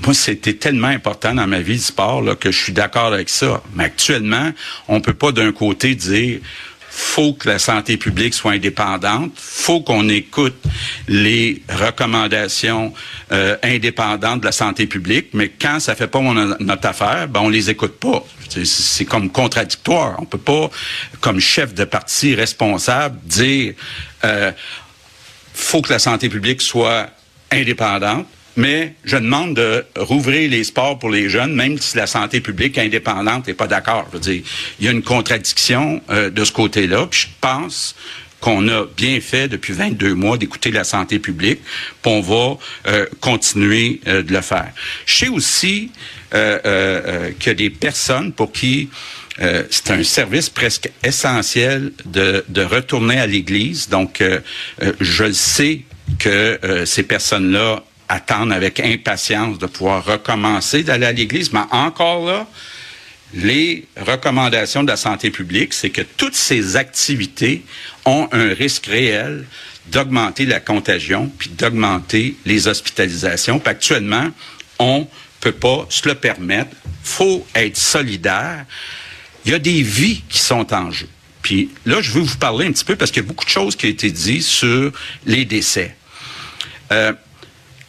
moi, 0.05 0.15
c'était 0.15 0.55
tellement 0.55 0.89
important 0.89 1.35
dans 1.35 1.47
ma 1.47 1.61
vie 1.61 1.77
du 1.77 1.83
sport 1.83 2.23
là, 2.23 2.35
que 2.35 2.51
je 2.51 2.63
suis 2.63 2.73
d'accord 2.73 3.13
avec 3.13 3.29
ça. 3.29 3.63
Mais 3.75 3.85
actuellement, 3.85 4.51
on 4.89 5.01
peut 5.01 5.15
pas 5.15 5.33
d'un 5.33 5.53
côté 5.53 5.95
dire 5.95 6.41
faut 6.95 7.33
que 7.33 7.49
la 7.49 7.59
santé 7.59 7.97
publique 7.97 8.35
soit 8.35 8.53
indépendante, 8.53 9.33
faut 9.35 9.81
qu'on 9.81 10.09
écoute 10.09 10.55
les 11.09 11.61
recommandations 11.69 12.95
euh, 13.33 13.57
indépendantes 13.65 14.41
de 14.41 14.47
la 14.47 14.53
santé 14.53 14.87
publique, 14.87 15.31
mais 15.33 15.49
quand 15.49 15.81
ça 15.81 15.97
fait 15.97 16.07
pas 16.07 16.21
notre 16.61 16.87
affaire, 16.87 17.27
ben 17.27 17.41
on 17.41 17.49
les 17.49 17.69
écoute 17.69 17.99
pas. 17.99 18.25
C'est 18.65 19.05
comme 19.07 19.31
contradictoire. 19.31 20.17
On 20.21 20.25
peut 20.25 20.39
pas, 20.39 20.71
comme 21.21 21.41
chef 21.41 21.75
de 21.75 21.85
parti 21.85 22.37
responsable, 22.37 23.19
dire 23.25 23.75
euh, 24.25 24.53
faut 25.53 25.83
que 25.83 25.93
la 25.93 25.99
santé 25.99 26.29
publique 26.29 26.61
soit 26.61 27.11
indépendante, 27.51 28.27
mais 28.57 28.95
je 29.05 29.17
demande 29.17 29.55
de 29.55 29.85
rouvrir 29.97 30.51
les 30.51 30.65
sports 30.65 30.99
pour 30.99 31.11
les 31.11 31.29
jeunes, 31.29 31.55
même 31.55 31.79
si 31.79 31.97
la 31.97 32.07
santé 32.07 32.41
publique 32.41 32.79
indépendante 32.79 33.47
n'est 33.47 33.55
pas 33.55 33.67
d'accord. 33.67 34.07
Je 34.09 34.17
veux 34.17 34.21
dire, 34.21 34.43
il 34.79 34.87
y 34.87 34.89
a 34.89 34.93
une 34.93 35.03
contradiction 35.03 36.01
euh, 36.11 36.31
de 36.31 36.45
ce 36.45 36.53
côté-là. 36.53 37.07
Puis 37.11 37.23
je 37.23 37.27
pense 37.41 37.95
qu'on 38.41 38.69
a 38.69 38.85
bien 38.97 39.21
fait 39.21 39.49
depuis 39.49 39.73
22 39.73 40.15
mois 40.15 40.37
d'écouter 40.37 40.71
la 40.71 40.85
santé 40.85 41.19
publique, 41.19 41.61
puis 42.03 42.13
on 42.13 42.21
va 42.21 42.59
euh, 42.89 43.07
continuer 43.21 44.01
euh, 44.07 44.23
de 44.23 44.33
le 44.33 44.43
faire. 44.43 44.71
Je 45.07 45.17
sais 45.17 45.29
aussi 45.29 45.91
qu'il 46.31 47.47
y 47.47 47.51
a 47.51 47.55
des 47.55 47.71
personnes 47.71 48.33
pour 48.33 48.51
qui 48.51 48.89
c'est 49.39 49.91
un 49.91 50.03
service 50.05 50.49
presque 50.49 50.91
essentiel 51.03 51.93
de, 52.05 52.45
de 52.49 52.63
retourner 52.63 53.19
à 53.19 53.27
l'Église. 53.27 53.89
Donc, 53.89 54.23
je 55.01 55.25
le 55.25 55.33
sais 55.33 55.81
que 56.19 56.85
ces 56.85 57.03
personnes-là 57.03 57.83
attendre 58.09 58.53
avec 58.53 58.81
impatience 58.81 59.59
de 59.59 59.67
pouvoir 59.67 60.05
recommencer 60.05 60.83
d'aller 60.83 61.07
à 61.07 61.13
l'église. 61.13 61.53
Mais 61.53 61.61
encore 61.71 62.27
là, 62.27 62.47
les 63.35 63.87
recommandations 63.97 64.83
de 64.83 64.89
la 64.89 64.97
santé 64.97 65.31
publique, 65.31 65.75
c'est 65.75 65.91
que 65.91 66.03
toutes 66.03 66.35
ces 66.35 66.77
activités 66.77 67.65
ont 68.05 68.29
un 68.33 68.55
risque 68.55 68.87
réel 68.87 69.45
d'augmenter 69.87 70.47
la 70.47 70.61
contagion 70.61 71.31
puis 71.39 71.51
d'augmenter 71.51 72.37
les 72.47 72.69
hospitalisations. 72.69 73.59
Puis 73.59 73.71
actuellement, 73.71 74.29
on 74.79 75.07
peut 75.41 75.53
pas 75.53 75.87
se 75.89 76.09
le 76.09 76.15
permettre. 76.15 76.71
Faut 77.03 77.47
être 77.55 77.77
solidaire. 77.77 78.65
Il 79.45 79.53
y 79.53 79.55
a 79.55 79.59
des 79.59 79.83
vies 79.83 80.23
qui 80.29 80.39
sont 80.39 80.73
en 80.73 80.91
jeu. 80.91 81.09
Puis 81.43 81.71
là, 81.85 82.01
je 82.01 82.11
veux 82.13 82.23
vous 82.23 82.39
parler 82.39 82.67
un 82.67 82.73
petit 82.73 82.85
peu 82.85 82.97
parce 82.97 83.11
qu'il 83.11 83.23
y 83.23 83.27
a 83.27 83.29
beaucoup 83.29 83.45
de 83.45 83.51
choses 83.51 83.77
qui 83.77 83.87
ont 83.87 83.91
été 83.91 84.11
dites 84.11 84.43
sur 84.43 84.93
les 85.27 85.45
décès. 85.45 85.95
Euh, 86.93 87.13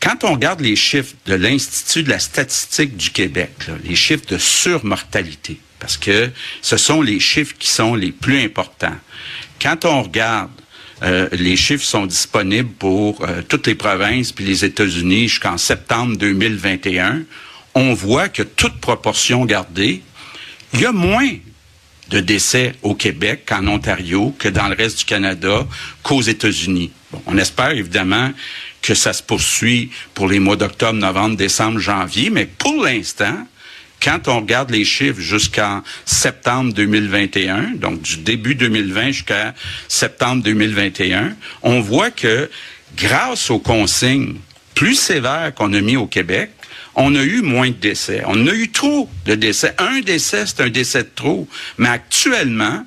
quand 0.02 0.24
on 0.24 0.34
regarde 0.34 0.60
les 0.60 0.76
chiffres 0.76 1.14
de 1.26 1.36
l'Institut 1.36 2.04
de 2.04 2.10
la 2.10 2.20
statistique 2.20 2.98
du 2.98 3.10
Québec, 3.12 3.52
les 3.84 3.96
chiffres 3.96 4.26
de 4.28 4.38
surmortalité, 4.38 5.60
parce 5.80 5.98
que 5.98 6.30
ce 6.62 6.78
sont 6.78 7.02
les 7.02 7.20
chiffres 7.20 7.56
qui 7.58 7.70
sont 7.70 7.96
les 7.96 8.12
plus 8.12 8.44
importants. 8.44 8.98
Quand 9.62 9.86
on 9.86 10.04
regarde 10.04 10.52
euh, 11.04 11.28
les 11.34 11.56
chiffres 11.56 11.84
sont 11.84 12.06
disponibles 12.06 12.70
pour 12.70 13.22
euh, 13.22 13.42
toutes 13.48 13.68
les 13.68 13.76
provinces 13.76 14.32
puis 14.32 14.46
les 14.46 14.64
États-Unis 14.64 15.28
jusqu'en 15.28 15.58
septembre 15.58 16.18
2021. 16.18 17.24
On 17.74 17.94
voit 17.94 18.30
que 18.30 18.44
toute 18.44 18.80
proportion 18.80 19.44
gardée, 19.44 20.02
il 20.76 20.82
y 20.82 20.86
a 20.86 20.92
moins 20.92 21.30
de 22.10 22.20
décès 22.20 22.76
au 22.84 22.96
Québec 22.96 23.44
qu'en 23.48 23.66
Ontario, 23.68 24.36
que 24.38 24.50
dans 24.50 24.68
le 24.68 24.76
reste 24.76 25.00
du 25.00 25.06
Canada, 25.06 25.66
qu'aux 26.04 26.22
États-Unis. 26.22 26.92
on 27.26 27.38
espère 27.38 27.72
évidemment 27.72 28.32
que 28.82 28.94
ça 28.94 29.14
se 29.14 29.24
poursuit 29.24 29.90
pour 30.14 30.28
les 30.28 30.40
mois 30.40 30.58
d'octobre, 30.58 31.00
novembre, 31.00 31.38
décembre, 31.38 31.80
janvier, 31.80 32.30
mais 32.30 32.46
pour 32.46 32.84
l'instant, 32.84 33.48
quand 34.04 34.28
on 34.28 34.42
regarde 34.42 34.70
les 34.70 34.84
chiffres 34.84 35.22
jusqu'en 35.22 35.82
septembre 36.04 36.74
2021, 36.74 37.76
donc 37.76 38.02
du 38.02 38.18
début 38.18 38.54
2020 38.54 39.12
jusqu'à 39.12 39.56
septembre 39.88 40.44
2021, 40.44 41.36
on 41.64 41.80
voit 41.80 42.12
que 42.12 42.50
grâce 42.98 43.50
aux 43.50 43.60
consignes 43.60 44.36
plus 44.76 44.96
sévères 44.96 45.54
qu'on 45.56 45.72
a 45.74 45.80
mis 45.80 45.96
au 45.96 46.06
Québec, 46.06 46.52
on 46.96 47.16
a 47.16 47.24
eu 47.24 47.42
moins 47.42 47.70
de 47.70 47.76
décès. 47.76 48.24
On 48.26 48.48
a 48.48 48.54
eu 48.54 48.72
trop 48.72 49.10
de 49.26 49.36
décès. 49.36 49.76
Un 49.78 50.02
décès, 50.02 50.46
c'est 50.46 50.62
un 50.62 50.70
décès 50.70 51.04
de 51.04 51.10
trop. 51.14 51.48
Mais 51.78 51.90
actuellement, 51.90 52.86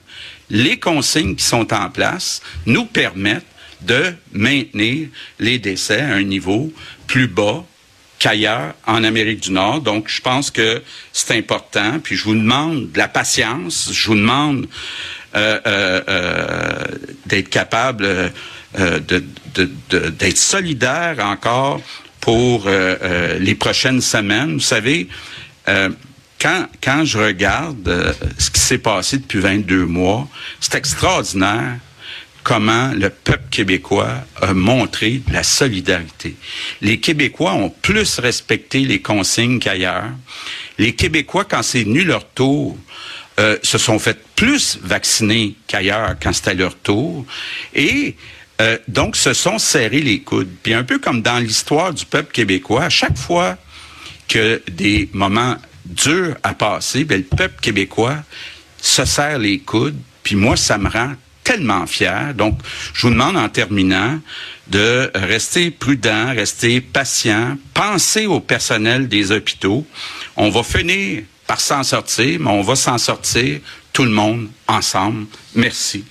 les 0.51 0.79
consignes 0.79 1.37
qui 1.37 1.45
sont 1.45 1.73
en 1.75 1.91
place 1.91 2.43
nous 2.67 2.87
permettent 2.87 3.45
de 3.83 4.15
maintenir 4.33 5.09
les 5.39 5.59
décès 5.59 6.01
à 6.01 6.15
un 6.15 6.23
niveau 6.23 6.73
plus 7.07 7.29
bas 7.29 7.65
qu'ailleurs 8.19 8.75
en 8.87 9.05
Amérique 9.05 9.41
du 9.41 9.53
Nord. 9.53 9.81
Donc, 9.81 10.09
je 10.09 10.21
pense 10.21 10.51
que 10.51 10.83
c'est 11.13 11.37
important. 11.37 12.01
Puis, 12.03 12.17
je 12.17 12.25
vous 12.25 12.35
demande 12.35 12.91
de 12.91 12.99
la 12.99 13.09
patience. 13.09 13.91
Je 13.93 14.09
vous 14.09 14.17
demande 14.17 14.67
euh, 15.37 15.61
euh, 15.67 16.03
euh 16.09 16.85
d'être 17.27 17.51
capable 17.51 18.33
euh, 18.79 18.99
de, 19.01 19.23
d'être 20.11 20.39
solidaire 20.39 21.17
encore 21.21 21.83
pour 22.29 22.65
euh, 22.67 23.39
les 23.39 23.55
prochaines 23.55 24.03
semaines. 24.03 24.53
Vous 24.53 24.61
savez, 24.61 25.09
quand, 26.39 26.67
quand 26.83 27.03
je 27.07 27.17
regarde 27.17 28.15
ce 28.37 28.51
qui 28.51 28.61
s'est 28.61 28.77
passé 28.77 29.17
depuis 29.17 29.39
22 29.39 29.87
mois, 29.87 30.29
c'est 30.61 30.75
extraordinaire 30.75 31.79
comment 32.43 32.93
le 32.93 33.09
peuple 33.09 33.49
québécois 33.51 34.13
a 34.43 34.53
montré 34.53 35.23
la 35.33 35.43
solidarité. 35.43 36.37
Les 36.83 37.01
Québécois 37.01 37.55
ont 37.55 37.71
plus 37.71 38.19
respecté 38.19 38.81
les 38.81 39.01
consignes 39.01 39.59
qu'ailleurs. 39.59 40.11
Les 40.77 40.95
Québécois, 40.95 41.47
quand 41.49 41.63
c'est 41.63 41.85
venu 41.85 42.05
leur 42.05 42.29
tour, 42.29 42.77
euh, 43.41 43.57
se 43.63 43.79
sont 43.79 43.99
fait 43.99 44.19
plus 44.37 44.79
vacciner 44.83 45.55
qu'ailleurs 45.67 46.15
quand 46.23 46.35
c'était 46.35 46.55
leur 46.55 46.77
tour. 46.77 47.25
Et 47.75 48.17
Euh, 48.61 48.79
donc, 48.89 49.17
se 49.17 49.33
sont 49.33 49.59
serrés 49.59 50.01
les 50.01 50.21
coudes. 50.21 50.51
Puis 50.63 50.75
un 50.75 50.85
peu 50.85 50.99
comme 50.99 51.23
dans 51.23 51.39
l'histoire 51.39 51.95
du 51.95 52.05
peuple 52.05 52.33
québécois, 52.33 52.85
à 52.85 52.91
chaque 52.91 53.17
fois 53.17 53.57
que 54.27 54.63
des 54.71 55.09
moments 55.13 55.57
durs 55.85 56.37
à 56.43 56.55
passer, 56.55 57.05
bien, 57.05 57.19
le 57.19 57.23
peuple 57.23 57.61
québécois 57.61 58.17
se 58.81 59.05
serre 59.05 59.39
les 59.39 59.61
coudes. 59.61 59.99
Puis 60.23 60.37
moi, 60.37 60.57
ça 60.57 60.77
me 60.77 60.89
rend 60.89 61.15
tellement 61.45 61.87
fier. 61.87 62.35
Donc, 62.35 62.59
je 62.93 63.07
vous 63.07 63.13
demande 63.13 63.37
en 63.37 63.49
terminant 63.49 64.21
de 64.67 65.11
rester 65.15 65.71
prudent, 65.71 66.35
rester 66.35 66.81
patient, 66.81 67.57
penser 67.73 68.27
au 68.27 68.41
personnel 68.41 69.09
des 69.09 69.33
hôpitaux. 69.33 69.87
On 70.37 70.51
va 70.51 70.63
finir 70.63 71.23
par 71.47 71.61
s'en 71.61 71.83
sortir, 71.83 72.39
mais 72.41 72.51
on 72.51 72.61
va 72.61 72.77
s'en 72.77 72.99
sortir 72.99 73.61
tout 73.95 74.05
le 74.05 74.11
monde 74.11 74.49
ensemble. 74.67 75.27
Merci. 75.55 76.05